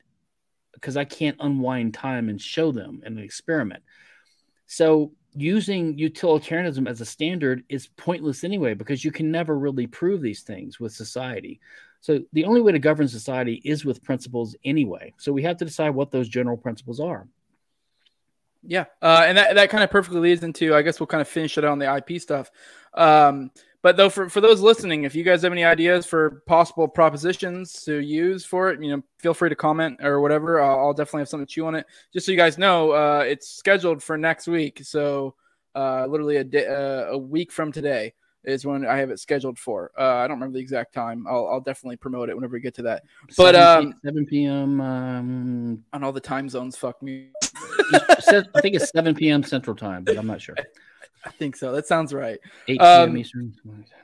[0.73, 3.83] because i can't unwind time and show them in an experiment
[4.71, 10.21] so using utilitarianism as a standard is pointless anyway because you can never really prove
[10.21, 11.59] these things with society.
[11.99, 15.13] So the only way to govern society is with principles anyway.
[15.17, 17.27] So we have to decide what those general principles are.
[18.63, 21.27] Yeah, uh, and that, that kind of perfectly leads into I guess we'll kind of
[21.27, 22.49] finish it on the IP stuff.
[22.93, 23.51] Um,
[23.83, 27.83] but though, for, for those listening, if you guys have any ideas for possible propositions
[27.83, 30.61] to use for it, you know, feel free to comment or whatever.
[30.61, 31.87] I'll, I'll definitely have something to chew on it.
[32.13, 34.81] Just so you guys know, uh, it's scheduled for next week.
[34.83, 35.35] So
[35.73, 38.13] uh, literally a day, uh, a week from today
[38.43, 39.91] is when I have it scheduled for.
[39.97, 41.25] Uh, I don't remember the exact time.
[41.27, 43.03] I'll, I'll definitely promote it whenever we get to that.
[43.37, 44.81] But 7 um, 7 p.m.
[44.81, 47.29] Um, on all the time zones, fuck me.
[47.93, 49.43] I think it's 7 p.m.
[49.43, 50.55] Central Time, but I'm not sure.
[51.25, 51.71] I think so.
[51.71, 52.39] That sounds right.
[52.67, 53.09] 8 p.m.
[53.09, 53.53] Um, Eastern.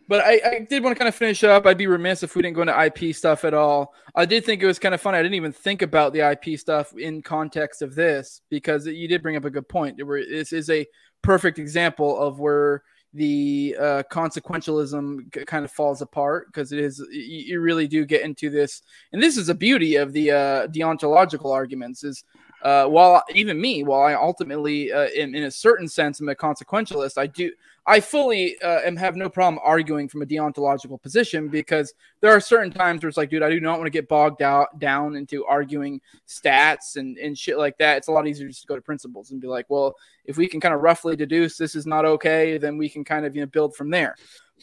[0.07, 1.65] But I, I, did want to kind of finish up.
[1.65, 3.93] I'd be remiss if we didn't go into IP stuff at all.
[4.15, 5.17] I did think it was kind of funny.
[5.17, 9.23] I didn't even think about the IP stuff in context of this because you did
[9.23, 9.97] bring up a good point.
[9.97, 10.85] This is a
[11.23, 17.59] perfect example of where the uh, consequentialism kind of falls apart because it is you
[17.61, 22.03] really do get into this, and this is a beauty of the uh, deontological arguments
[22.03, 22.23] is
[22.63, 26.35] uh, while even me, while I ultimately, uh, in, in, a certain sense, am a
[26.35, 27.51] consequentialist, I do,
[27.85, 32.39] I fully uh, am have no problem arguing from a deontological position because there are
[32.39, 35.15] certain times where it's like, dude, I do not want to get bogged out down
[35.15, 37.97] into arguing stats and, and shit like that.
[37.97, 39.95] It's a lot easier just to go to principles and be like, well,
[40.25, 43.25] if we can kind of roughly deduce this is not okay, then we can kind
[43.25, 44.15] of you know build from there.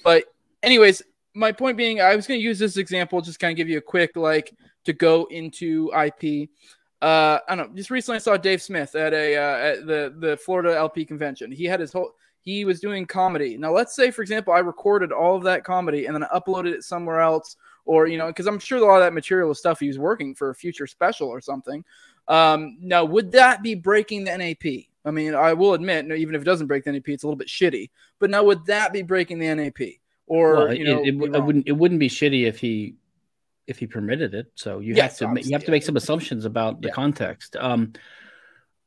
[0.02, 0.24] But
[0.64, 1.00] anyways,
[1.34, 3.78] my point being, I was going to use this example, just kind of give you
[3.78, 6.50] a quick like to go into IP
[7.04, 7.76] uh, I don't know.
[7.76, 11.52] Just recently, I saw Dave Smith at a uh, at the the Florida LP convention.
[11.52, 13.58] He had his whole he was doing comedy.
[13.58, 16.72] Now, let's say, for example, I recorded all of that comedy and then I uploaded
[16.72, 19.58] it somewhere else, or you know, because I'm sure a lot of that material is
[19.58, 21.84] stuff he was working for a future special or something.
[22.26, 24.86] Um, now, would that be breaking the NAP?
[25.04, 27.36] I mean, I will admit, even if it doesn't break the NAP, it's a little
[27.36, 27.90] bit shitty.
[28.18, 30.00] But now, would that be breaking the NAP?
[30.26, 32.94] Or well, you know, it, it, it wouldn't it wouldn't be shitty if he
[33.66, 34.52] if he permitted it.
[34.54, 36.94] So you yes, have to you have to make some assumptions about the yeah.
[36.94, 37.56] context.
[37.56, 37.92] Um,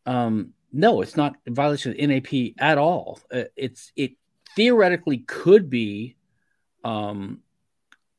[0.06, 3.20] um, no, it's not a violation of NAP at all.
[3.32, 4.14] Uh, it's it
[4.56, 6.16] theoretically could be
[6.84, 7.40] um,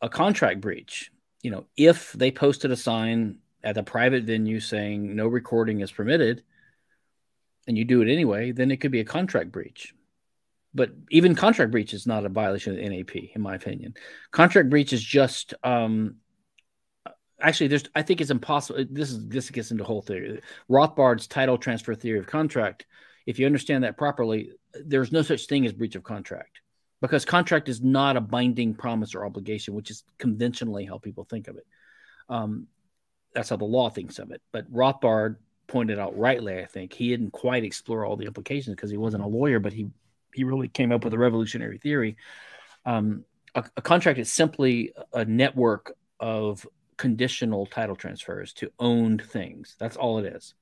[0.00, 1.10] a contract breach.
[1.42, 5.92] You know, if they posted a sign at a private venue saying no recording is
[5.92, 6.42] permitted,
[7.66, 9.94] and you do it anyway, then it could be a contract breach.
[10.74, 13.94] But even contract breach is not a violation of NAP, in my opinion.
[14.30, 16.16] Contract breach is just um,
[17.40, 20.40] actually there's i think it's impossible this is this gets into whole theory.
[20.70, 22.86] Rothbard's title transfer theory of contract
[23.26, 24.52] if you understand that properly
[24.84, 26.60] there's no such thing as breach of contract
[27.00, 31.46] because contract is not a binding promise or obligation which is conventionally how people think
[31.46, 31.66] of it.
[32.28, 32.66] Um,
[33.34, 34.42] that's how the law thinks of it.
[34.52, 35.36] But rothbard
[35.68, 39.22] pointed out rightly i think he didn't quite explore all the implications because he wasn't
[39.22, 39.86] a lawyer but he
[40.34, 42.16] he really came up with a revolutionary theory.
[42.84, 43.24] Um,
[43.54, 46.66] a, a contract is simply a network of
[46.98, 49.76] conditional title transfers to owned things.
[49.78, 50.54] That's all it is.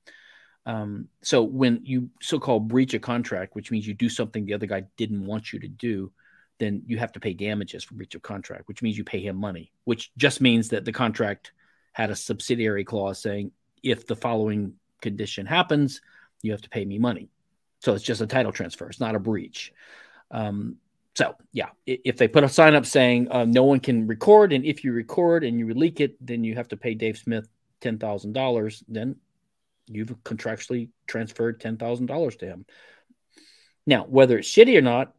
[0.65, 4.65] Um, so when you so-called breach a contract, which means you do something the other
[4.65, 6.11] guy didn't want you to do,
[6.59, 9.35] then you have to pay damages for breach of contract, which means you pay him
[9.35, 11.51] money, which just means that the contract
[11.93, 13.51] had a subsidiary clause saying
[13.83, 16.01] if the following condition happens,
[16.41, 17.29] you have to pay me money.
[17.79, 18.89] So it's just a title transfer.
[18.89, 19.71] It's not a breach.
[20.31, 20.77] Um,
[21.17, 24.63] so yeah, if they put a sign up saying uh, no one can record, and
[24.63, 27.49] if you record and you leak it, then you have to pay Dave Smith
[27.81, 28.83] ten thousand dollars.
[28.87, 29.15] Then
[29.87, 32.67] you've contractually transferred ten thousand dollars to him.
[33.87, 35.15] Now, whether it's shitty or not,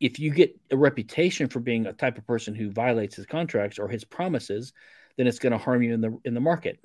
[0.00, 3.78] if you get a reputation for being a type of person who violates his contracts
[3.78, 4.72] or his promises,
[5.16, 6.80] then it's going to harm you in the in the market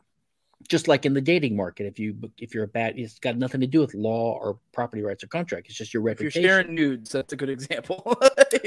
[0.68, 3.62] just like in the dating market, if you if you're a bad, it's got nothing
[3.62, 5.68] to do with law or property rights or contract.
[5.68, 6.42] It's just your reputation.
[6.42, 8.18] If you're sharing nudes, that's a good example.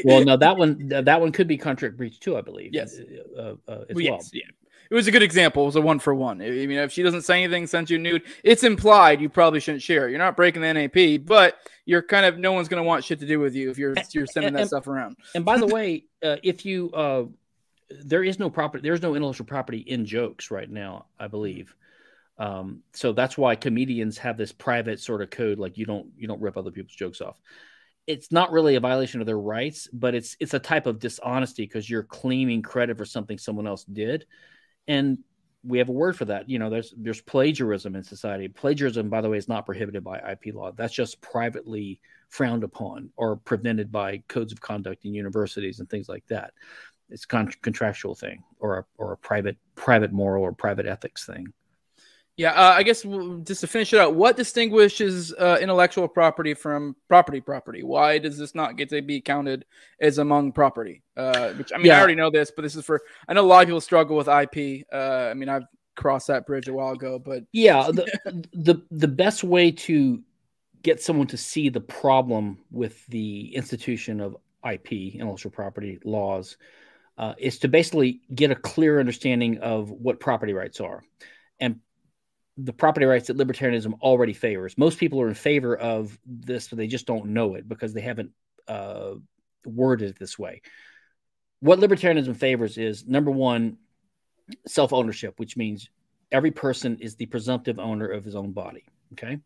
[0.05, 2.71] well, no, that one that one could be contract breach too, I believe.
[2.73, 4.05] Yes, uh, uh, uh as well.
[4.05, 4.43] Yes, yeah.
[4.91, 5.63] It was a good example.
[5.63, 6.43] It was a one for one.
[6.43, 9.83] I mean, if she doesn't say anything, sends you nude, it's implied you probably shouldn't
[9.83, 10.07] share.
[10.07, 10.11] It.
[10.11, 13.21] You're not breaking the NAP, but you're kind of no one's going to want shit
[13.21, 15.17] to do with you if you're you're sending and, that and, stuff around.
[15.35, 17.25] And by the way, uh, if you uh,
[18.05, 21.75] there is no property, there's no intellectual property in jokes right now, I believe.
[22.39, 26.27] Um, so that's why comedians have this private sort of code, like you don't you
[26.27, 27.41] don't rip other people's jokes off.
[28.07, 31.65] It's not really a violation of their rights, but it's it's a type of dishonesty
[31.65, 34.27] because you're claiming credit for something someone else did,
[34.89, 35.19] and
[35.63, 36.49] we have a word for that.
[36.49, 38.49] You know, there's there's plagiarism in society.
[38.49, 40.73] Plagiarism, by the way, is not prohibited by IP law.
[40.73, 46.09] That's just privately frowned upon or prevented by codes of conduct in universities and things
[46.09, 46.53] like that.
[47.11, 51.25] It's a con- contractual thing or a, or a private private moral or private ethics
[51.25, 51.53] thing.
[52.37, 53.03] Yeah, uh, I guess
[53.45, 57.85] just to finish it out, what distinguishes uh, intellectual property from property property?
[57.85, 59.65] Why does this not get to be counted
[60.01, 61.03] as among property?
[61.17, 61.97] Uh, which I mean, yeah.
[61.97, 64.17] I already know this, but this is for I know a lot of people struggle
[64.17, 64.85] with IP.
[64.93, 69.09] Uh, I mean, I've crossed that bridge a while ago, but yeah, the the the
[69.09, 70.21] best way to
[70.83, 74.37] get someone to see the problem with the institution of
[74.69, 76.57] IP, intellectual property laws,
[77.17, 81.05] uh, is to basically get a clear understanding of what property rights are.
[81.61, 81.81] And
[82.57, 84.79] the property rights that libertarianism already favors.
[84.79, 88.01] Most people are in favor of this, but they just don't know it because they
[88.01, 88.31] haven't
[88.69, 89.15] uh,
[89.65, 90.63] worded it this way.
[91.61, 93.79] What libertarianism favors is number one,
[94.67, 95.89] self ownership, which means
[96.31, 98.85] every person is the presumptive owner of his own body.
[99.13, 99.39] Okay.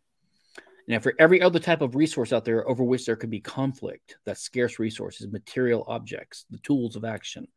[0.87, 4.17] Now, for every other type of resource out there over which there could be conflict,
[4.25, 7.47] that's scarce resources, material objects, the tools of action,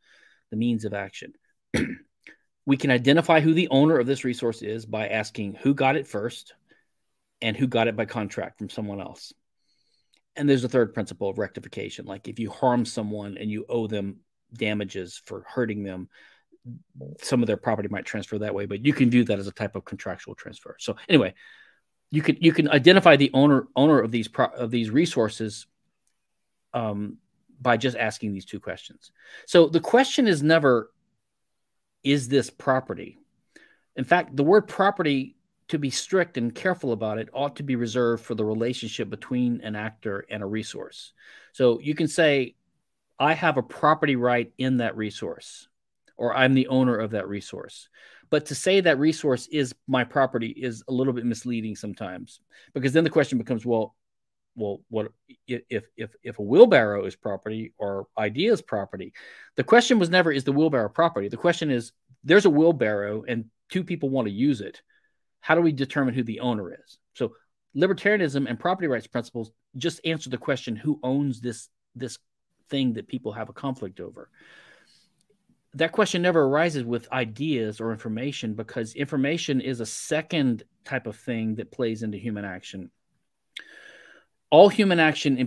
[0.50, 1.32] the means of action.
[2.64, 6.06] we can identify who the owner of this resource is by asking who got it
[6.06, 6.54] first
[7.40, 9.32] and who got it by contract from someone else.
[10.36, 12.06] And there's a third principle of rectification.
[12.06, 14.20] Like if you harm someone and you owe them
[14.54, 16.08] damages for hurting them,
[17.20, 19.52] some of their property might transfer that way, but you can view that as a
[19.52, 20.76] type of contractual transfer.
[20.78, 21.34] So anyway,
[22.10, 25.66] you can you can identify the owner owner of these pro, of these resources
[26.72, 27.18] um,
[27.60, 29.10] by just asking these two questions.
[29.46, 30.90] So the question is never
[32.04, 33.18] is this property?
[33.96, 35.36] In fact, the word property
[35.68, 39.60] to be strict and careful about it ought to be reserved for the relationship between
[39.62, 41.12] an actor and a resource.
[41.52, 42.56] So you can say
[43.18, 45.68] I have a property right in that resource
[46.16, 47.88] or I'm the owner of that resource.
[48.30, 52.40] But to say that resource is my property is a little bit misleading sometimes
[52.74, 53.94] because then the question becomes, well,
[54.54, 55.12] well, what
[55.46, 59.12] if if if a wheelbarrow is property or ideas property?
[59.56, 61.28] The question was never is the wheelbarrow property.
[61.28, 61.92] The question is
[62.24, 64.82] there's a wheelbarrow and two people want to use it.
[65.40, 66.98] How do we determine who the owner is?
[67.14, 67.34] So
[67.76, 72.18] libertarianism and property rights principles just answer the question who owns this this
[72.68, 74.28] thing that people have a conflict over
[75.74, 81.16] that question never arises with ideas or information because information is a second type of
[81.16, 82.90] thing that plays into human action.
[84.52, 85.38] All human action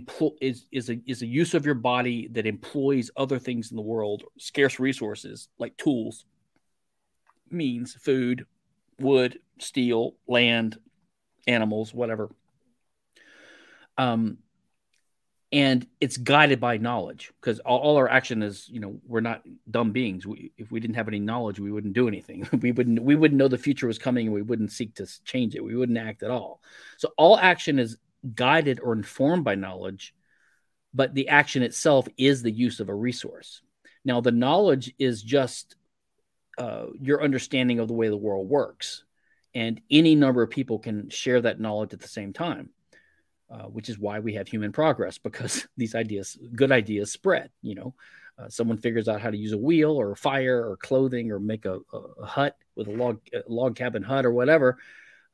[0.41, 3.83] is, is, a, is a use of your body that employs other things in the
[3.83, 6.25] world, scarce resources like tools,
[7.51, 8.47] means, food,
[8.99, 10.79] wood, steel, land,
[11.45, 12.31] animals, whatever.
[13.95, 14.39] Um,
[15.51, 19.43] and it's guided by knowledge because all, all, our action is you know we're not
[19.69, 20.25] dumb beings.
[20.25, 22.49] We, if we didn't have any knowledge we wouldn't do anything.
[22.59, 25.55] We wouldn't we wouldn't know the future was coming and we wouldn't seek to change
[25.55, 25.63] it.
[25.63, 26.61] We wouldn't act at all.
[26.97, 27.97] So all action is
[28.33, 30.13] guided or informed by knowledge
[30.93, 33.61] but the action itself is the use of a resource
[34.03, 35.75] now the knowledge is just
[36.57, 39.03] uh, your understanding of the way the world works
[39.53, 42.69] and any number of people can share that knowledge at the same time
[43.49, 47.49] uh, which is why we have human progress because these ideas, good ideas, spread.
[47.61, 47.93] You know,
[48.37, 51.39] uh, someone figures out how to use a wheel or a fire or clothing or
[51.39, 54.77] make a, a, hut with a log a log cabin hut or whatever,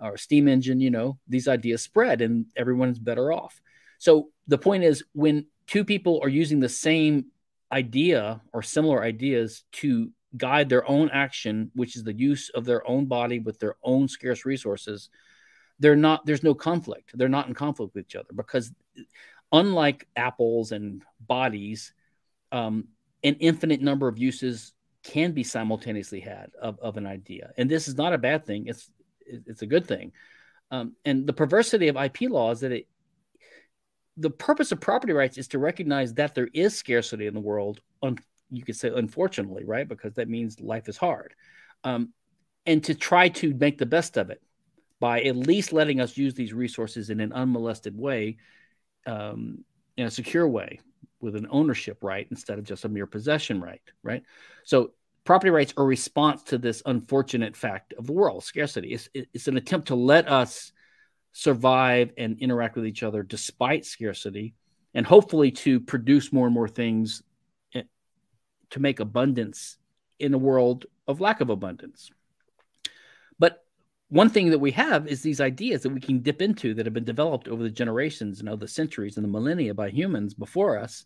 [0.01, 0.79] or steam engine.
[0.79, 3.61] You know, these ideas spread and everyone's better off.
[3.99, 7.25] So the point is, when two people are using the same
[7.71, 12.87] idea or similar ideas to guide their own action, which is the use of their
[12.87, 15.09] own body with their own scarce resources,
[15.81, 18.71] they're not there's no conflict they're not in conflict with each other because
[19.51, 21.93] unlike apples and bodies
[22.53, 22.87] um,
[23.23, 24.73] an infinite number of uses
[25.03, 28.67] can be simultaneously had of, of an idea and this is not a bad thing
[28.67, 28.89] it's
[29.25, 30.11] it's a good thing
[30.71, 32.87] um, and the perversity of ip law is that it
[34.17, 37.79] the purpose of property rights is to recognize that there is scarcity in the world
[38.03, 38.17] un,
[38.49, 41.33] you could say unfortunately right because that means life is hard
[41.83, 42.13] um,
[42.65, 44.41] and to try to make the best of it
[45.01, 48.37] by at least letting us use these resources in an unmolested way,
[49.07, 49.65] um,
[49.97, 50.79] in a secure way,
[51.19, 53.81] with an ownership right instead of just a mere possession right.
[54.03, 54.23] Right.
[54.63, 54.91] So
[55.23, 58.93] property rights are a response to this unfortunate fact of the world scarcity.
[58.93, 60.71] It's, it's an attempt to let us
[61.33, 64.53] survive and interact with each other despite scarcity,
[64.93, 67.23] and hopefully to produce more and more things
[67.73, 67.83] eh,
[68.71, 69.77] to make abundance
[70.19, 72.11] in a world of lack of abundance.
[73.39, 73.63] But
[74.09, 76.93] one thing that we have is these ideas that we can dip into that have
[76.93, 80.77] been developed over the generations and over the centuries and the millennia by humans before
[80.77, 81.05] us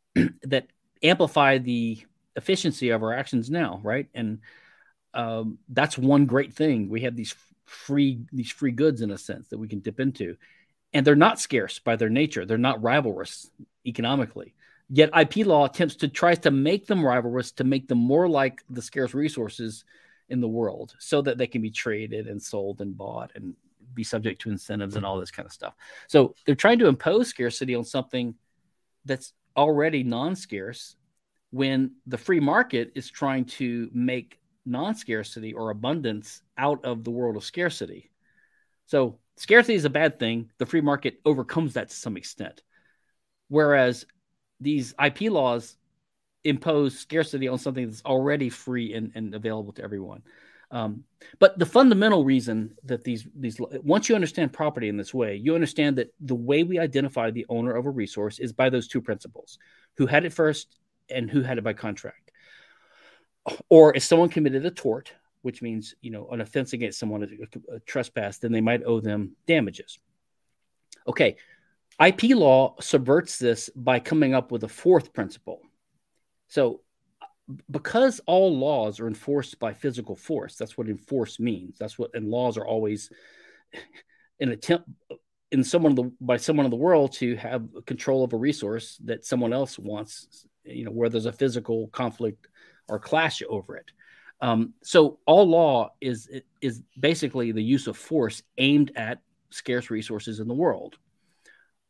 [0.42, 0.68] that
[1.02, 1.98] amplify the
[2.38, 4.08] efficiency of our actions now, right?
[4.14, 4.38] And
[5.12, 6.88] um, that's one great thing.
[6.88, 7.34] We have these
[7.66, 10.36] free these free goods in a sense that we can dip into,
[10.94, 12.46] and they're not scarce by their nature.
[12.46, 13.50] They're not rivalrous
[13.84, 14.54] economically.
[14.88, 18.62] Yet IP law attempts to tries to make them rivalrous to make them more like
[18.70, 19.84] the scarce resources
[20.30, 23.54] in the world so that they can be traded and sold and bought and
[23.94, 25.74] be subject to incentives and all this kind of stuff.
[26.06, 28.34] So they're trying to impose scarcity on something
[29.04, 30.96] that's already non-scarce
[31.50, 37.36] when the free market is trying to make non-scarcity or abundance out of the world
[37.36, 38.10] of scarcity.
[38.86, 40.50] So scarcity is a bad thing.
[40.58, 42.62] The free market overcomes that to some extent.
[43.48, 44.04] Whereas
[44.60, 45.76] these IP laws
[46.44, 50.22] impose scarcity on something that's already free and, and available to everyone.
[50.70, 51.04] Um,
[51.38, 55.54] but the fundamental reason that these these once you understand property in this way, you
[55.54, 59.00] understand that the way we identify the owner of a resource is by those two
[59.00, 59.58] principles:
[59.96, 60.78] who had it first
[61.10, 62.30] and who had it by contract.
[63.68, 67.76] Or if someone committed a tort, which means you know an offense against someone, a,
[67.76, 69.98] a trespass, then they might owe them damages.
[71.06, 71.36] Okay,
[72.04, 75.60] IP law subverts this by coming up with a fourth principle.
[76.48, 76.82] So,
[77.70, 81.78] because all laws are enforced by physical force, that's what enforce means.
[81.78, 83.10] That's what, and laws are always
[84.40, 84.88] an attempt
[85.50, 89.24] in someone the, by someone in the world to have control of a resource that
[89.24, 90.46] someone else wants.
[90.64, 92.48] You know, where there's a physical conflict
[92.88, 93.90] or clash over it.
[94.40, 96.30] Um, so all law is
[96.60, 100.96] is basically the use of force aimed at scarce resources in the world.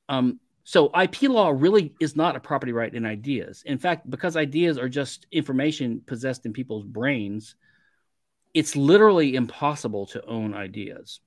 [0.09, 3.63] Um, so IP law really is not a property right in ideas.
[3.65, 7.55] In fact, because ideas are just information possessed in people's brains,
[8.55, 11.21] it's literally impossible to own ideas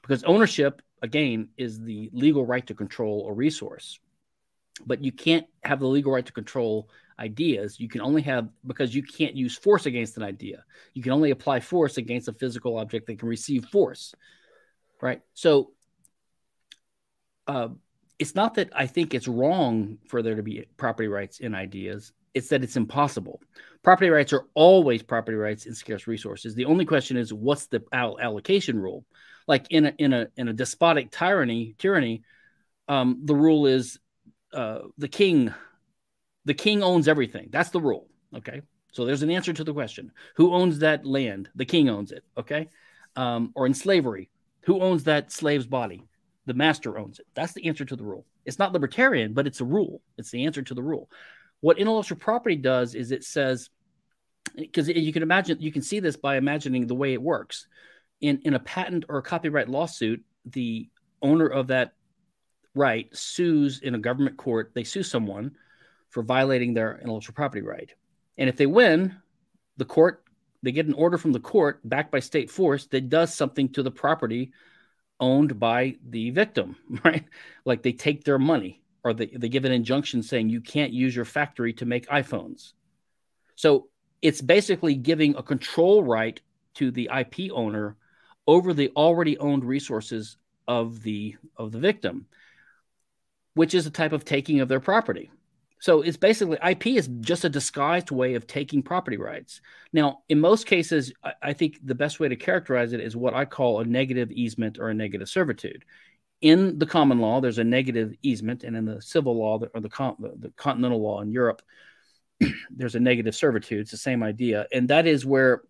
[0.00, 4.00] because ownership again is the legal right to control a resource
[4.84, 7.80] but you can't have the legal right to control ideas.
[7.80, 10.64] You can only have because you can't use force against an idea.
[10.94, 14.14] You can only apply force against a physical object that can receive force.
[15.00, 15.22] Right.
[15.34, 15.72] So
[17.46, 17.68] uh,
[18.18, 22.12] it's not that I think it's wrong for there to be property rights in ideas.
[22.34, 23.40] It's that it's impossible.
[23.82, 26.54] Property rights are always property rights in scarce resources.
[26.54, 29.04] The only question is what's the allocation rule?
[29.46, 32.22] Like in a in a in a despotic tyranny tyranny,
[32.86, 33.98] um, the rule is
[34.52, 35.52] uh, the king
[36.44, 37.48] the king owns everything.
[37.50, 38.62] That's the rule okay?
[38.92, 40.12] So there's an answer to the question.
[40.36, 41.50] Who owns that land?
[41.54, 42.68] The king owns it okay?
[43.16, 44.30] Um, or in slavery
[44.62, 46.06] who owns that slave's body?
[46.46, 47.26] The master owns it.
[47.34, 48.26] That's the answer to the rule.
[48.44, 50.00] It's not libertarian but it's a rule.
[50.16, 51.10] It's the answer to the rule.
[51.60, 53.70] What intellectual property does is it says
[54.56, 57.66] because you can imagine you can see this by imagining the way it works.
[58.20, 60.88] In in a patent or a copyright lawsuit the
[61.20, 61.92] owner of that
[62.74, 65.56] right sues in a government court, they sue someone
[66.10, 67.92] for violating their intellectual property right.
[68.36, 69.16] And if they win,
[69.76, 70.24] the court,
[70.62, 73.82] they get an order from the court backed by state force that does something to
[73.82, 74.52] the property
[75.20, 77.24] owned by the victim, right?
[77.64, 81.14] Like they take their money or they, they give an injunction saying you can't use
[81.14, 82.72] your factory to make iPhones.
[83.54, 83.88] So
[84.22, 86.40] it's basically giving a control right
[86.74, 87.96] to the IP owner
[88.46, 92.26] over the already owned resources of the of the victim
[93.58, 95.32] which is a type of taking of their property.
[95.80, 99.60] So it's basically IP is just a disguised way of taking property rights.
[99.92, 103.44] Now, in most cases, I, think the best way to characterize it is what I
[103.46, 105.84] call a negative easement or a negative servitude.
[106.40, 109.88] In the common law, there's a negative easement, and in the civil law or the,
[109.88, 111.60] con- the continental law in Europe,
[112.70, 113.80] there's a negative servitude.
[113.80, 115.62] It's the same idea, and that is where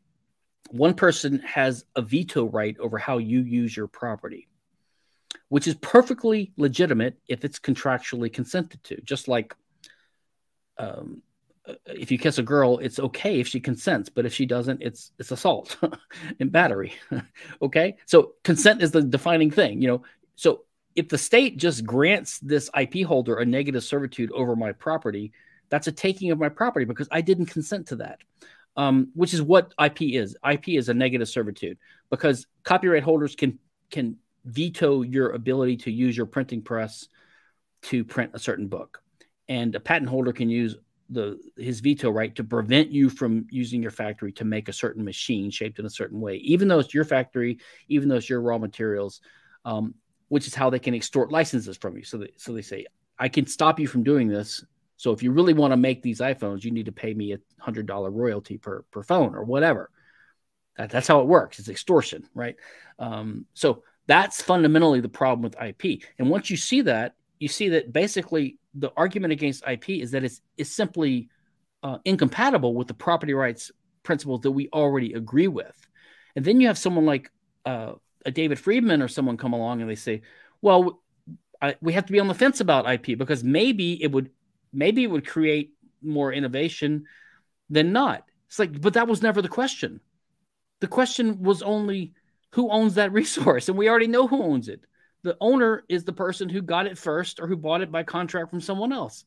[0.69, 4.47] one person has a veto right over how you use your property
[5.49, 9.01] which is perfectly legitimate if it's contractually consented to.
[9.03, 9.55] Just like
[10.79, 11.23] um,
[11.67, 14.83] uh, if you kiss a girl, it's okay if she consents, but if she doesn't,
[14.83, 15.77] it's it's assault
[16.41, 16.95] and battery.
[17.63, 19.83] okay, so consent is the defining thing.
[19.83, 20.03] You know,
[20.37, 20.65] so
[20.95, 25.33] if the state just grants this IP holder a negative servitude over my property,
[25.69, 28.21] that's a taking of my property because I didn't consent to that.
[28.77, 30.37] Um, which is what IP is.
[30.49, 31.79] IP is a negative servitude
[32.11, 33.59] because copyright holders can
[33.91, 34.19] can
[34.49, 37.09] veto your ability to use your printing press
[37.83, 39.01] to print a certain book.
[39.49, 40.77] And a patent holder can use
[41.11, 45.05] the his veto right to prevent you from using your factory to make a certain
[45.05, 48.43] machine shaped in a certain way, even though it's your factory, even though it's your
[48.43, 49.21] raw materials,
[49.65, 49.95] um,
[50.29, 52.05] which is how they can extort licenses from you.
[52.05, 52.87] So they, so they say,
[53.19, 54.65] I can stop you from doing this.
[54.99, 57.39] So if you really want to make these iPhones, you need to pay me a
[57.59, 59.91] hundred dollar royalty per per phone or whatever.
[60.77, 61.59] That, that's how it works.
[61.59, 62.57] It's extortion, right?
[62.99, 66.03] Um, so that's fundamentally the problem with IP.
[66.19, 70.25] And once you see that, you see that basically the argument against IP is that
[70.25, 71.29] it's, it's simply
[71.83, 73.71] uh, incompatible with the property rights
[74.03, 75.87] principles that we already agree with.
[76.35, 77.31] And then you have someone like
[77.67, 77.93] uh,
[78.25, 80.23] a David Friedman or someone come along and they say,
[80.63, 81.03] well,
[81.61, 84.31] I, we have to be on the fence about IP because maybe it would
[84.73, 87.05] maybe it would create more innovation
[87.69, 88.25] than not.
[88.47, 90.01] It's like, but that was never the question.
[90.81, 92.15] The question was only
[92.53, 93.69] who owns that resource.
[93.69, 94.81] And we already know who owns it.
[95.23, 98.51] The owner is the person who got it first or who bought it by contract
[98.51, 99.25] from someone else.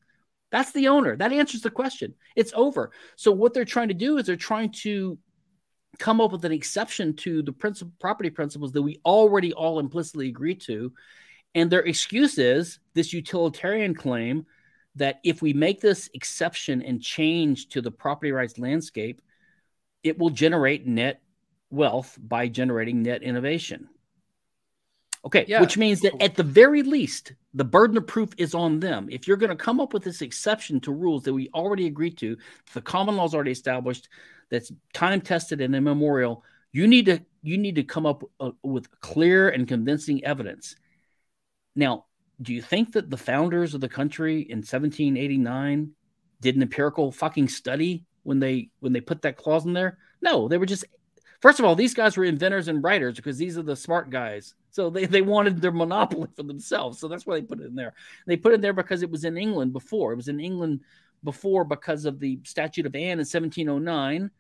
[0.52, 1.16] That's the owner.
[1.16, 2.14] That answers the question.
[2.36, 2.92] It's over.
[3.16, 5.18] So what they're trying to do is they're trying to
[5.98, 10.28] come up with an exception to the principal property principles that we already all implicitly
[10.28, 10.92] agree to.
[11.56, 14.46] And their excuse is this utilitarian claim
[14.96, 19.22] that if we make this exception and change to the property rights landscape,
[20.04, 21.22] it will generate net
[21.72, 23.90] wealth by generating net innovation.
[25.24, 25.62] Okay, yeah.
[25.62, 29.08] which means that at the very least, the burden of proof is on them.
[29.12, 32.18] If you're going to come up with this exception to rules that we already agreed
[32.20, 32.38] to,
[32.74, 34.10] the common law is already established,
[34.50, 38.90] that's time tested and immemorial, you need to you need to come up uh, with
[39.00, 40.76] clear and convincing evidence.
[41.76, 42.06] Now,
[42.42, 45.92] do you think that the founders of the country in 1789
[46.40, 50.00] did an empirical fucking study when they when they put that clause in there?
[50.22, 50.86] No, they were just
[51.42, 54.56] first of all, these guys were inventors and writers because these are the smart guys.
[54.70, 57.00] So they, they wanted their monopoly for themselves.
[57.00, 57.94] So that's why they put it in there.
[58.26, 60.14] They put it there because it was in England before.
[60.14, 60.82] It was in England
[61.24, 64.32] before because of the Statute of Anne in 1709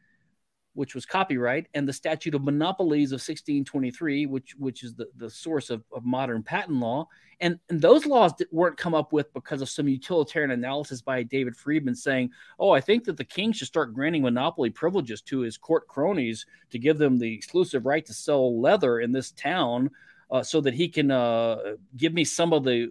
[0.74, 5.30] which was copyright, and the Statute of Monopolies of 1623, which which is the, the
[5.30, 7.07] source of, of modern patent law.
[7.41, 11.57] And, and those laws weren't come up with because of some utilitarian analysis by David
[11.57, 15.57] Friedman saying, oh, I think that the king should start granting monopoly privileges to his
[15.57, 19.89] court cronies to give them the exclusive right to sell leather in this town
[20.30, 22.89] uh, so that he can uh, give me some of the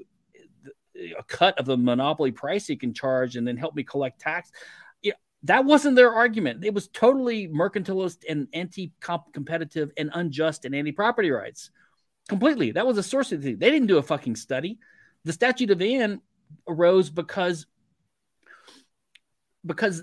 [1.19, 4.51] a cut of the monopoly price he can charge and then help me collect tax
[5.45, 6.65] that wasn't their argument.
[6.65, 11.71] It was totally mercantilist and anti-competitive and unjust and anti-property rights.
[12.29, 12.73] Completely.
[12.73, 13.59] That was a source of the thing.
[13.59, 14.79] They didn't do a fucking study.
[15.25, 16.21] The statute of Anne
[16.69, 17.67] arose because
[19.65, 20.03] because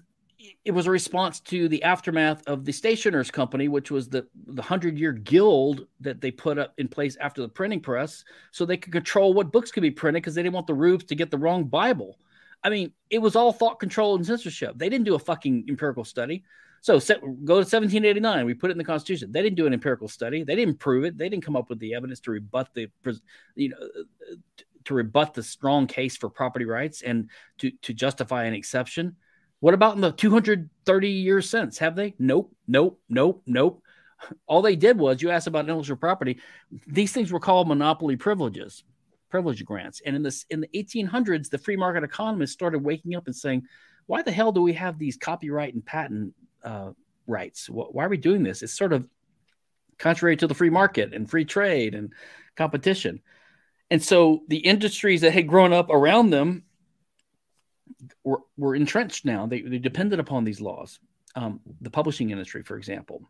[0.64, 4.62] it was a response to the aftermath of the stationers company which was the the
[4.62, 8.78] 100 year guild that they put up in place after the printing press so they
[8.78, 11.32] could control what books could be printed because they didn't want the rubes to get
[11.32, 12.18] the wrong bible
[12.64, 14.74] I mean, it was all thought control and censorship.
[14.78, 16.44] They didn't do a fucking empirical study.
[16.82, 18.46] So set, go to 1789.
[18.46, 19.32] We put it in the Constitution.
[19.32, 20.44] They didn't do an empirical study.
[20.44, 21.18] They didn't prove it.
[21.18, 22.90] They didn't come up with the evidence to rebut the,
[23.56, 23.78] you know,
[24.86, 29.16] to rebut the strong case for property rights and to to justify an exception.
[29.60, 31.78] What about in the 230 years since?
[31.80, 32.14] Have they?
[32.20, 33.82] Nope, nope, nope, nope.
[34.46, 36.40] All they did was you asked about intellectual property.
[36.88, 38.84] These things were called monopoly privileges
[39.30, 40.02] privilege grants.
[40.06, 43.64] And in this in the 1800s, the free market economists started waking up and saying,
[44.06, 46.92] "Why the hell do we have these copyright and patent uh,
[47.26, 47.70] rights?
[47.70, 48.62] Why are we doing this?
[48.64, 49.08] It's sort of
[49.98, 52.14] contrary to the free market and free trade and
[52.56, 53.22] competition."
[53.90, 56.64] And so the industries that had grown up around them
[58.24, 59.46] were, were entrenched now.
[59.48, 61.00] They, they depended upon these laws.
[61.36, 63.22] Um, the publishing industry, for example.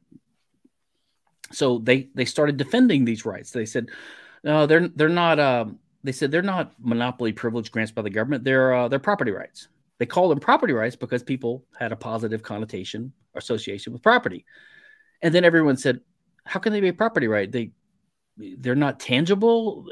[1.52, 3.52] So they they started defending these rights.
[3.52, 3.90] They said,
[4.44, 5.40] no, they're they're not.
[5.40, 8.44] Um, they said they're not monopoly privilege grants by the government.
[8.44, 9.68] They're uh, they're property rights.
[9.98, 14.46] They call them property rights because people had a positive connotation or association with property.
[15.22, 16.02] And then everyone said,
[16.46, 17.52] "How can they be a property right?
[17.52, 17.72] They
[18.38, 19.88] they're not tangible.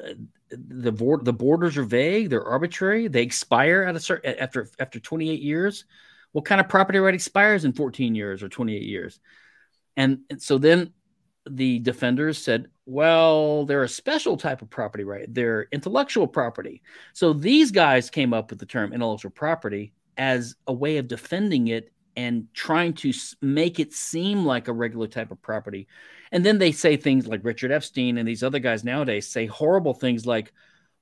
[0.52, 2.30] The board the borders are vague.
[2.30, 3.08] They're arbitrary.
[3.08, 5.86] They expire at a certain after after 28 years.
[6.32, 9.22] What kind of property right expires in 14 years or 28 years?
[9.96, 10.92] And, and so then
[11.50, 15.32] the defenders said, well, they're a special type of property right.
[15.34, 16.82] They're intellectual property.
[17.14, 21.68] So these guys came up with the term intellectual property as a way of defending
[21.68, 25.88] it and trying to make it seem like a regular type of property.
[26.32, 29.94] And then they say things like Richard Epstein and these other guys nowadays say horrible
[29.94, 30.54] things like,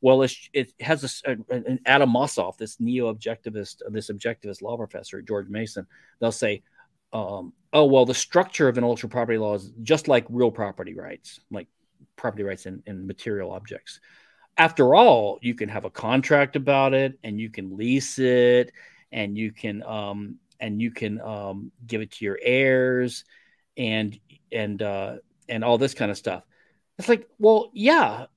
[0.01, 4.75] well, it has a, uh, uh, an Adam Mossoff, this neo-objectivist, uh, this objectivist law
[4.75, 5.87] professor at George Mason.
[6.19, 6.63] They'll say,
[7.13, 11.39] um, oh well the structure of intellectual property law is just like real property rights
[11.51, 11.67] like
[12.15, 13.99] property rights in, in material objects.
[14.57, 18.71] After all you can have a contract about it and you can lease it
[19.11, 23.25] and you can um, and you can um, give it to your heirs
[23.77, 24.19] and
[24.51, 25.15] and uh,
[25.49, 26.43] and all this kind of stuff.
[26.99, 28.27] It's like well yeah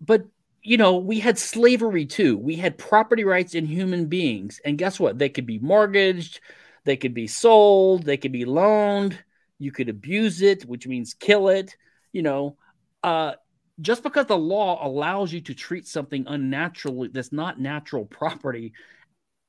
[0.00, 0.24] but
[0.62, 2.36] you know we had slavery too.
[2.36, 4.60] We had property rights in human beings.
[4.64, 5.18] And guess what?
[5.18, 6.40] They could be mortgaged
[6.84, 9.18] they could be sold, they could be loaned,
[9.58, 11.76] you could abuse it, which means kill it.
[12.12, 12.56] You know,
[13.02, 13.34] uh,
[13.80, 18.72] just because the law allows you to treat something unnaturally that's not natural property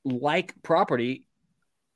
[0.04, 1.26] like property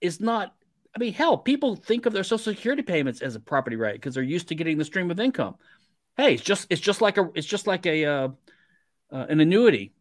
[0.00, 0.54] is not
[0.96, 4.14] I mean, hell, people think of their social security payments as a property right because
[4.14, 5.54] they're used to getting the stream of income.
[6.16, 8.28] Hey, it's just it's just like a it's just like a uh,
[9.12, 9.92] uh, an annuity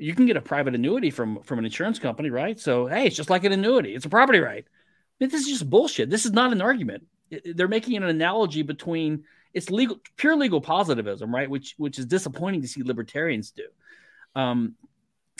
[0.00, 2.58] you can get a private annuity from from an insurance company, right?
[2.58, 4.64] So hey, it's just like an annuity; it's a property right.
[4.66, 6.08] I mean, this is just bullshit.
[6.08, 7.06] This is not an argument.
[7.30, 11.50] It, they're making an analogy between it's legal, pure legal positivism, right?
[11.50, 13.66] Which which is disappointing to see libertarians do.
[14.34, 14.74] Um,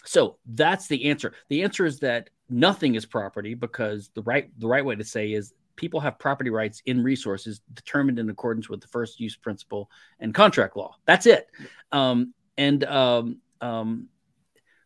[0.04, 1.32] so that's the answer.
[1.48, 5.32] The answer is that nothing is property because the right the right way to say
[5.32, 9.90] is people have property rights in resources determined in accordance with the first use principle
[10.18, 10.96] and contract law.
[11.06, 11.48] That's it.
[11.90, 14.08] Um, and um, um,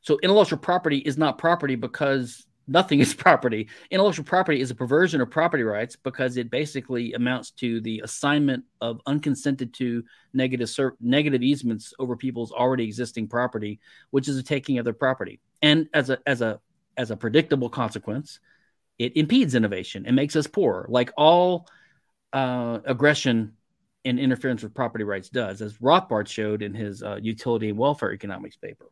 [0.04, 3.68] so intellectual property is not property because nothing is property.
[3.90, 8.64] Intellectual property is a perversion of property rights because it basically amounts to the assignment
[8.82, 10.04] of unconsented to
[10.34, 14.94] negative ser- negative easements over people's already existing property, which is a taking of their
[14.94, 15.40] property.
[15.62, 16.60] And as a as a
[16.96, 18.40] as a predictable consequence,
[18.98, 21.66] it impedes innovation and makes us poor, like all
[22.34, 23.54] uh, aggression
[24.04, 28.12] and interference with property rights does, as Rothbard showed in his uh, utility and welfare
[28.12, 28.90] economics paper.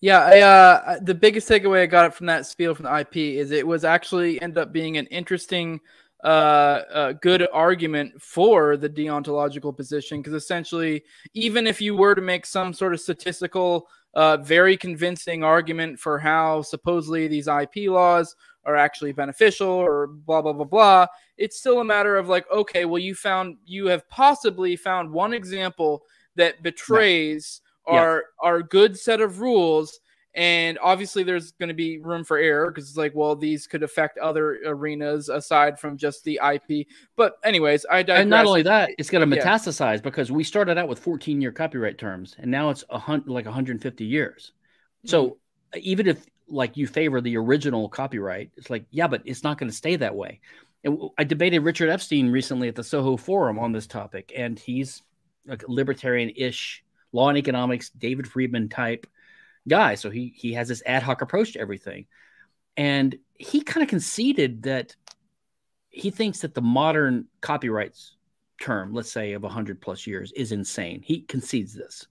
[0.00, 3.50] Yeah, I, uh, the biggest takeaway I got from that spiel from the IP is
[3.50, 5.80] it was actually end up being an interesting,
[6.22, 11.02] uh, uh good argument for the deontological position because essentially,
[11.32, 16.18] even if you were to make some sort of statistical, uh, very convincing argument for
[16.18, 18.36] how supposedly these IP laws
[18.66, 21.06] are actually beneficial or blah blah blah blah,
[21.38, 25.32] it's still a matter of like, okay, well, you found you have possibly found one
[25.32, 26.02] example
[26.34, 27.62] that betrays.
[27.86, 28.48] Our yeah.
[28.48, 30.00] our good set of rules
[30.36, 33.82] and obviously there's going to be room for error because it's like well these could
[33.82, 36.86] affect other arenas aside from just the ip
[37.16, 38.20] but anyways i digress.
[38.20, 40.02] and not only that it's going to metastasize yeah.
[40.02, 43.46] because we started out with 14 year copyright terms and now it's a hundred like
[43.46, 44.52] 150 years
[45.04, 45.80] so mm-hmm.
[45.82, 49.70] even if like you favor the original copyright it's like yeah but it's not going
[49.70, 50.38] to stay that way
[50.84, 55.02] and i debated richard epstein recently at the soho forum on this topic and he's
[55.46, 56.84] like libertarian-ish
[57.16, 59.06] law and economics, David Friedman type
[59.66, 59.96] guy.
[59.96, 62.06] So he he has this ad hoc approach to everything.
[62.76, 64.94] And he kind of conceded that
[65.88, 68.16] he thinks that the modern copyrights
[68.60, 71.02] term, let's say of 100 plus years, is insane.
[71.02, 72.06] He concedes this.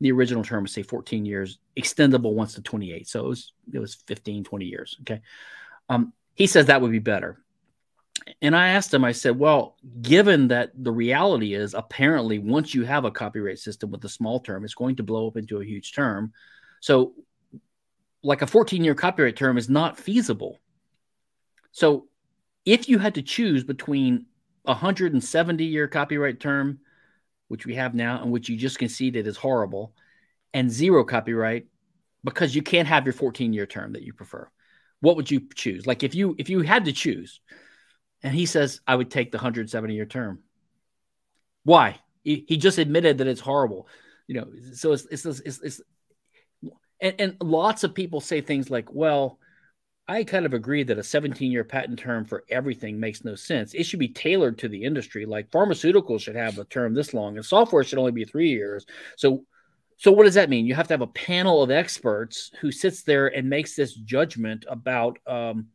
[0.00, 3.08] The original term was say 14 years, extendable once to 28.
[3.08, 4.96] So it was it was 15, 20 years.
[5.00, 5.20] Okay.
[5.88, 7.38] Um, he says that would be better
[8.42, 12.84] and I asked him, I said, well, given that the reality is apparently once you
[12.84, 15.64] have a copyright system with a small term, it's going to blow up into a
[15.64, 16.32] huge term.
[16.80, 17.14] So,
[18.22, 20.58] like a 14 year copyright term is not feasible.
[21.72, 22.08] So,
[22.64, 24.26] if you had to choose between
[24.64, 26.80] a 170 year copyright term,
[27.48, 29.94] which we have now, and which you just conceded is horrible,
[30.52, 31.66] and zero copyright,
[32.22, 34.48] because you can't have your 14 year term that you prefer,
[35.00, 35.86] what would you choose?
[35.86, 37.40] Like if you if you had to choose,
[38.22, 40.40] and he says, I would take the 170 year term.
[41.64, 41.98] Why?
[42.22, 43.88] He, just admitted that it's horrible.
[44.26, 45.80] You know, so it's, it's, it's, it's
[47.00, 49.38] and, and lots of people say things like, well,
[50.06, 53.74] I kind of agree that a 17 year patent term for everything makes no sense.
[53.74, 55.24] It should be tailored to the industry.
[55.24, 58.86] Like pharmaceuticals should have a term this long, and software should only be three years.
[59.16, 59.44] So,
[59.98, 60.66] so what does that mean?
[60.66, 64.64] You have to have a panel of experts who sits there and makes this judgment
[64.68, 65.68] about um,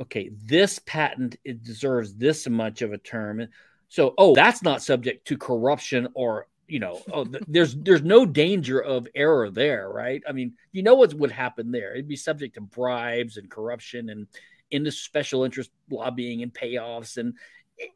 [0.00, 3.48] okay, this patent it deserves this much of a term.
[3.88, 8.24] So, oh, that's not subject to corruption or you know, oh, th- there's there's no
[8.24, 10.22] danger of error there, right?
[10.28, 11.92] I mean, you know what would happen there?
[11.92, 14.28] It'd be subject to bribes and corruption and
[14.70, 17.34] into special interest lobbying and payoffs, and
[17.76, 17.90] it,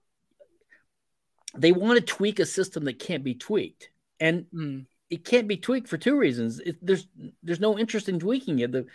[1.57, 4.85] they want to tweak a system that can't be tweaked, and mm.
[5.09, 6.59] it can't be tweaked for two reasons.
[6.59, 7.07] It, there's
[7.45, 8.73] there's no interest in tweaking it.
[8.73, 8.87] The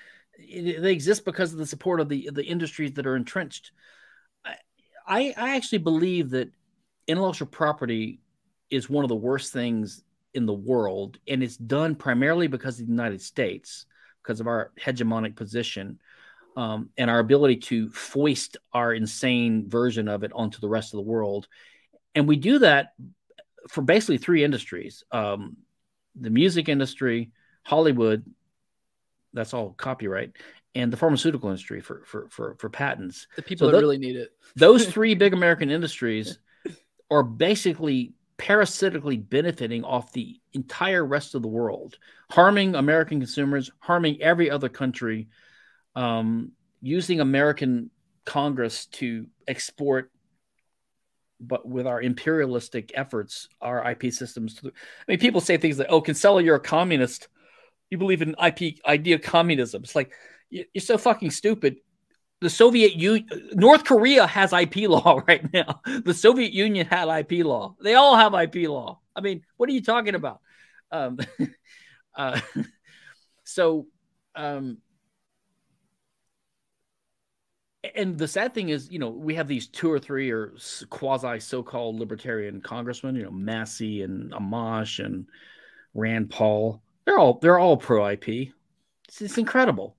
[0.47, 3.71] they exist because of the support of the the industries that are entrenched.
[5.07, 6.51] I I actually believe that
[7.07, 8.19] intellectual property
[8.69, 10.03] is one of the worst things
[10.33, 13.85] in the world, and it's done primarily because of the United States,
[14.21, 15.99] because of our hegemonic position.
[16.57, 20.97] Um, and our ability to foist our insane version of it onto the rest of
[20.97, 21.47] the world.
[22.15, 22.93] And we do that
[23.69, 25.57] for basically three industries um,
[26.19, 27.31] the music industry,
[27.63, 28.25] Hollywood,
[29.33, 30.31] that's all copyright
[30.75, 33.27] and the pharmaceutical industry for for for, for patents.
[33.35, 34.31] The people so that really need it.
[34.55, 36.39] those three big American industries
[37.09, 41.97] are basically parasitically benefiting off the entire rest of the world,
[42.31, 45.27] harming American consumers, harming every other country,
[45.95, 46.51] um,
[46.81, 47.89] using American
[48.25, 50.11] Congress to export.
[51.41, 54.55] But with our imperialistic efforts, our IP systems.
[54.55, 54.71] To, I
[55.07, 57.27] mean, people say things like, "Oh, Kinsella, you're a communist."
[57.89, 59.83] You believe in IP idea communism.
[59.83, 60.11] It's like
[60.49, 61.77] you're so fucking stupid.
[62.41, 65.81] The Soviet Union, North Korea has IP law right now.
[65.85, 67.75] The Soviet Union had IP law.
[67.81, 68.99] They all have IP law.
[69.15, 70.39] I mean, what are you talking about?
[70.91, 71.19] Um,
[72.15, 72.39] uh,
[73.43, 73.87] so,
[74.35, 74.77] um,
[77.95, 80.53] and the sad thing is, you know, we have these two or three or
[80.89, 85.27] quasi so-called libertarian congressmen, you know, Massey and Amash and
[85.93, 88.53] Rand Paul they're all they're all pro IP.
[89.07, 89.95] It's, it's incredible.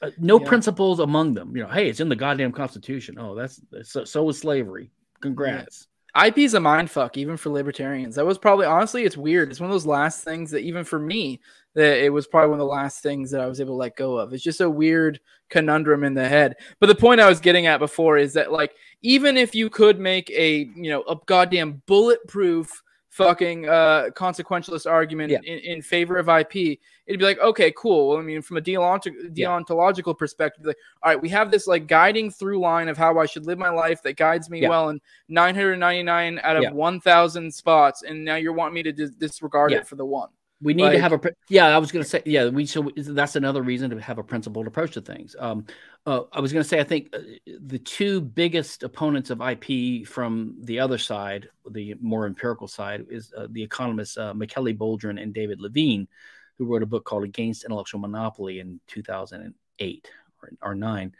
[0.00, 0.48] Uh, no yeah.
[0.48, 1.54] principles among them.
[1.54, 3.18] You know, hey, it's in the goddamn Constitution.
[3.18, 4.90] Oh, that's, that's so, so is slavery.
[5.20, 5.86] Congrats.
[6.16, 6.26] Yeah.
[6.26, 8.14] IP is a mind fuck, even for libertarians.
[8.14, 9.50] That was probably honestly, it's weird.
[9.50, 11.40] It's one of those last things that even for me,
[11.74, 13.96] that it was probably one of the last things that I was able to let
[13.96, 14.32] go of.
[14.32, 15.20] It's just a weird
[15.50, 16.56] conundrum in the head.
[16.80, 19.98] But the point I was getting at before is that like even if you could
[19.98, 22.82] make a you know a goddamn bulletproof
[23.14, 25.38] fucking uh, consequentialist argument yeah.
[25.44, 28.08] in, in, favor of IP, it'd be like, okay, cool.
[28.08, 30.18] Well, I mean, from a deontological, deontological yeah.
[30.18, 33.46] perspective, like, all right, we have this like guiding through line of how I should
[33.46, 34.68] live my life that guides me yeah.
[34.68, 39.72] well in 999 out of 1,000 spots, and now you're wanting me to dis- disregard
[39.72, 40.30] it for the one.
[40.64, 41.20] We need like, to have a
[41.50, 41.66] yeah.
[41.66, 42.48] I was going to say yeah.
[42.48, 45.36] We so that's another reason to have a principled approach to things.
[45.38, 45.66] Um,
[46.06, 47.18] uh, I was going to say I think uh,
[47.60, 53.30] the two biggest opponents of IP from the other side, the more empirical side, is
[53.36, 56.08] uh, the economists uh, Michele Boldrin and David Levine,
[56.56, 60.10] who wrote a book called Against Intellectual Monopoly in 2008
[60.42, 61.14] or, or nine,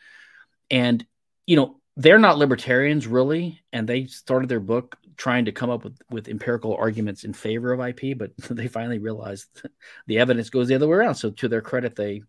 [0.70, 1.04] and
[1.46, 5.84] you know they're not libertarians really, and they started their book trying to come up
[5.84, 9.62] with, with empirical arguments in favor of IP, but they finally realized
[10.06, 11.14] the evidence goes the other way around.
[11.16, 12.22] So to their credit, they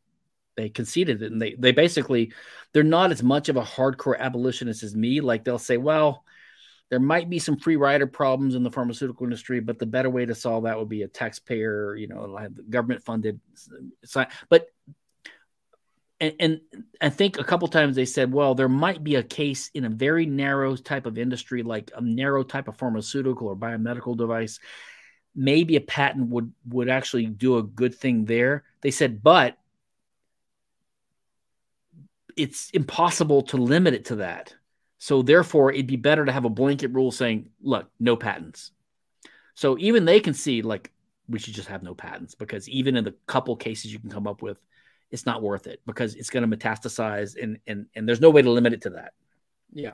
[0.56, 2.32] they conceded it, and they they basically
[2.74, 5.22] they're not as much of a hardcore abolitionist as me.
[5.22, 6.24] Like they'll say, well,
[6.90, 10.26] there might be some free rider problems in the pharmaceutical industry, but the better way
[10.26, 13.40] to solve that would be a taxpayer, you know, government funded.
[14.50, 14.68] But
[16.20, 16.62] and, and
[17.02, 19.90] I think a couple times they said, well, there might be a case in a
[19.90, 24.60] very narrow type of industry, like a narrow type of pharmaceutical or biomedical device.
[25.36, 28.64] Maybe a patent would would actually do a good thing there.
[28.82, 29.58] They said, but
[32.38, 34.56] it's impossible to limit it to that.
[34.98, 38.72] So therefore, it'd be better to have a blanket rule saying, look, no patents.
[39.54, 40.92] So even they can see like
[41.28, 44.28] we should just have no patents because even in the couple cases you can come
[44.28, 44.58] up with,
[45.12, 48.42] it's not worth it because it's going to metastasize and and and there's no way
[48.42, 49.14] to limit it to that.
[49.74, 49.94] Yeah.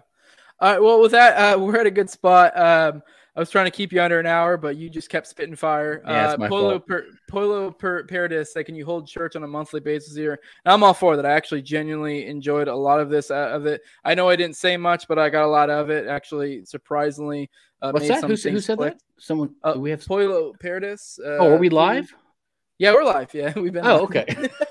[0.59, 0.81] All right.
[0.81, 2.57] Well, with that, uh, we're at a good spot.
[2.57, 3.01] Um,
[3.35, 6.01] I was trying to keep you under an hour, but you just kept spitting fire.
[6.05, 9.79] Yeah, uh, Polo per, Polo per, Paradis, like, can you hold church on a monthly
[9.79, 10.37] basis here?
[10.65, 11.25] And I'm all for that.
[11.25, 13.81] I actually genuinely enjoyed a lot of this uh, of it.
[14.03, 16.07] I know I didn't say much, but I got a lot of it.
[16.07, 17.49] Actually, surprisingly,
[17.81, 18.21] uh, what's that?
[18.21, 18.93] Who, who, said click.
[18.95, 19.01] that?
[19.17, 19.55] Someone?
[19.63, 21.17] Uh, we have Polo Paradis.
[21.23, 22.13] Uh, oh, are we live?
[22.79, 23.33] Yeah, we're live.
[23.33, 23.85] Yeah, we've been.
[23.85, 24.25] Oh, okay.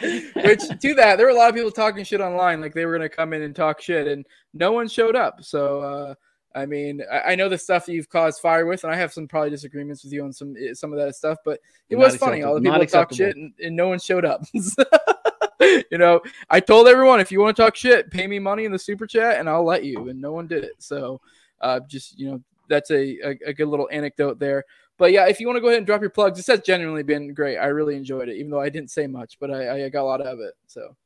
[0.36, 2.92] Which to that, there were a lot of people talking shit online, like they were
[2.92, 5.42] gonna come in and talk shit, and no one showed up.
[5.42, 6.14] So uh,
[6.54, 9.12] I mean, I, I, know the stuff that you've caused fire with, and I have
[9.12, 11.60] some probably disagreements with you on some eh, some of that stuff, but
[11.90, 12.42] it Not was funny.
[12.42, 14.42] All the people talk shit, and, and, no one showed up.
[15.60, 18.72] you know, I told everyone if you want to talk shit, pay me money in
[18.72, 20.08] the super chat, and I'll let you.
[20.08, 20.74] And no one did it.
[20.78, 21.20] So,
[21.60, 24.64] uh, just you know, that's a, a, a good little anecdote there.
[24.96, 27.02] But yeah, if you want to go ahead and drop your plugs, this has genuinely
[27.02, 27.58] been great.
[27.58, 30.04] I really enjoyed it, even though I didn't say much, but I, I got a
[30.04, 30.54] lot out of it.
[30.66, 30.96] So,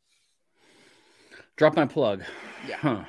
[1.56, 2.22] drop my plug.
[2.66, 2.76] Yeah.
[2.76, 3.04] Huh.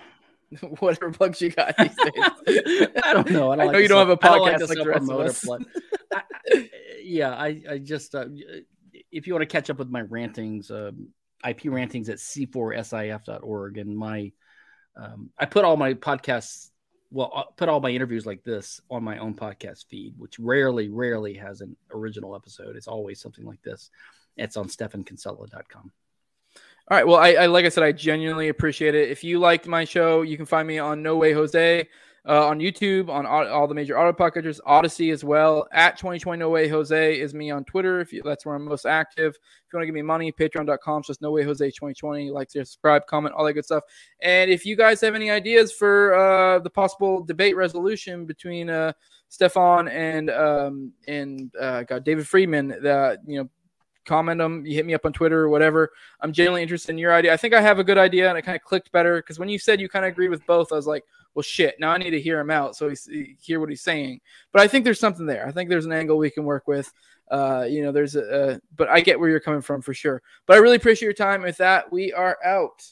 [0.79, 2.87] whatever plugs you got these days.
[3.03, 3.51] I don't know.
[3.51, 5.19] I, don't I like know you don't have a podcast like, like the rest of
[5.19, 5.47] us.
[6.13, 6.69] I,
[7.03, 8.25] yeah, I, I just uh,
[9.11, 11.09] if you want to catch up with my rantings, um,
[11.47, 14.31] IP rantings at c4sif.org, and my
[14.95, 16.71] um, I put all my podcasts.
[17.11, 20.89] Well, I put all my interviews like this on my own podcast feed, which rarely,
[20.89, 22.75] rarely has an original episode.
[22.75, 23.89] It's always something like this.
[24.37, 25.91] It's on stephankinsella.com.
[26.91, 27.07] All right.
[27.07, 29.09] Well, I, I, like I said, I genuinely appreciate it.
[29.09, 31.87] If you liked my show, you can find me on No Way Jose
[32.27, 35.67] uh, on YouTube, on all, all, the major auto packages, Odysee as well.
[35.71, 37.99] At 2020 No Way Jose is me on Twitter.
[37.99, 39.35] If you, that's where I'm most active.
[39.35, 41.03] If you want to give me money, patreon.com.
[41.03, 42.31] Just No Way Jose 2020.
[42.31, 43.83] Like, subscribe, comment, all that good stuff.
[44.21, 48.93] And if you guys have any ideas for uh, the possible debate resolution between uh,
[49.29, 53.49] Stephan and um, and uh, God David Friedman, that you know
[54.09, 54.65] comment them.
[54.65, 55.91] You hit me up on Twitter or whatever.
[56.19, 57.31] I'm genuinely interested in your idea.
[57.31, 59.49] I think I have a good idea, and it kind of clicked better because when
[59.49, 61.79] you said you kind of agreed with both, I was like, well, shit.
[61.79, 64.21] Now I need to hear him out so he hear what he's saying.
[64.51, 65.47] But I think there's something there.
[65.47, 66.91] I think there's an angle we can work with.
[67.29, 70.21] Uh, you know, there's a, a but I get where you're coming from for sure.
[70.45, 71.41] But I really appreciate your time.
[71.41, 72.83] With that, we are out.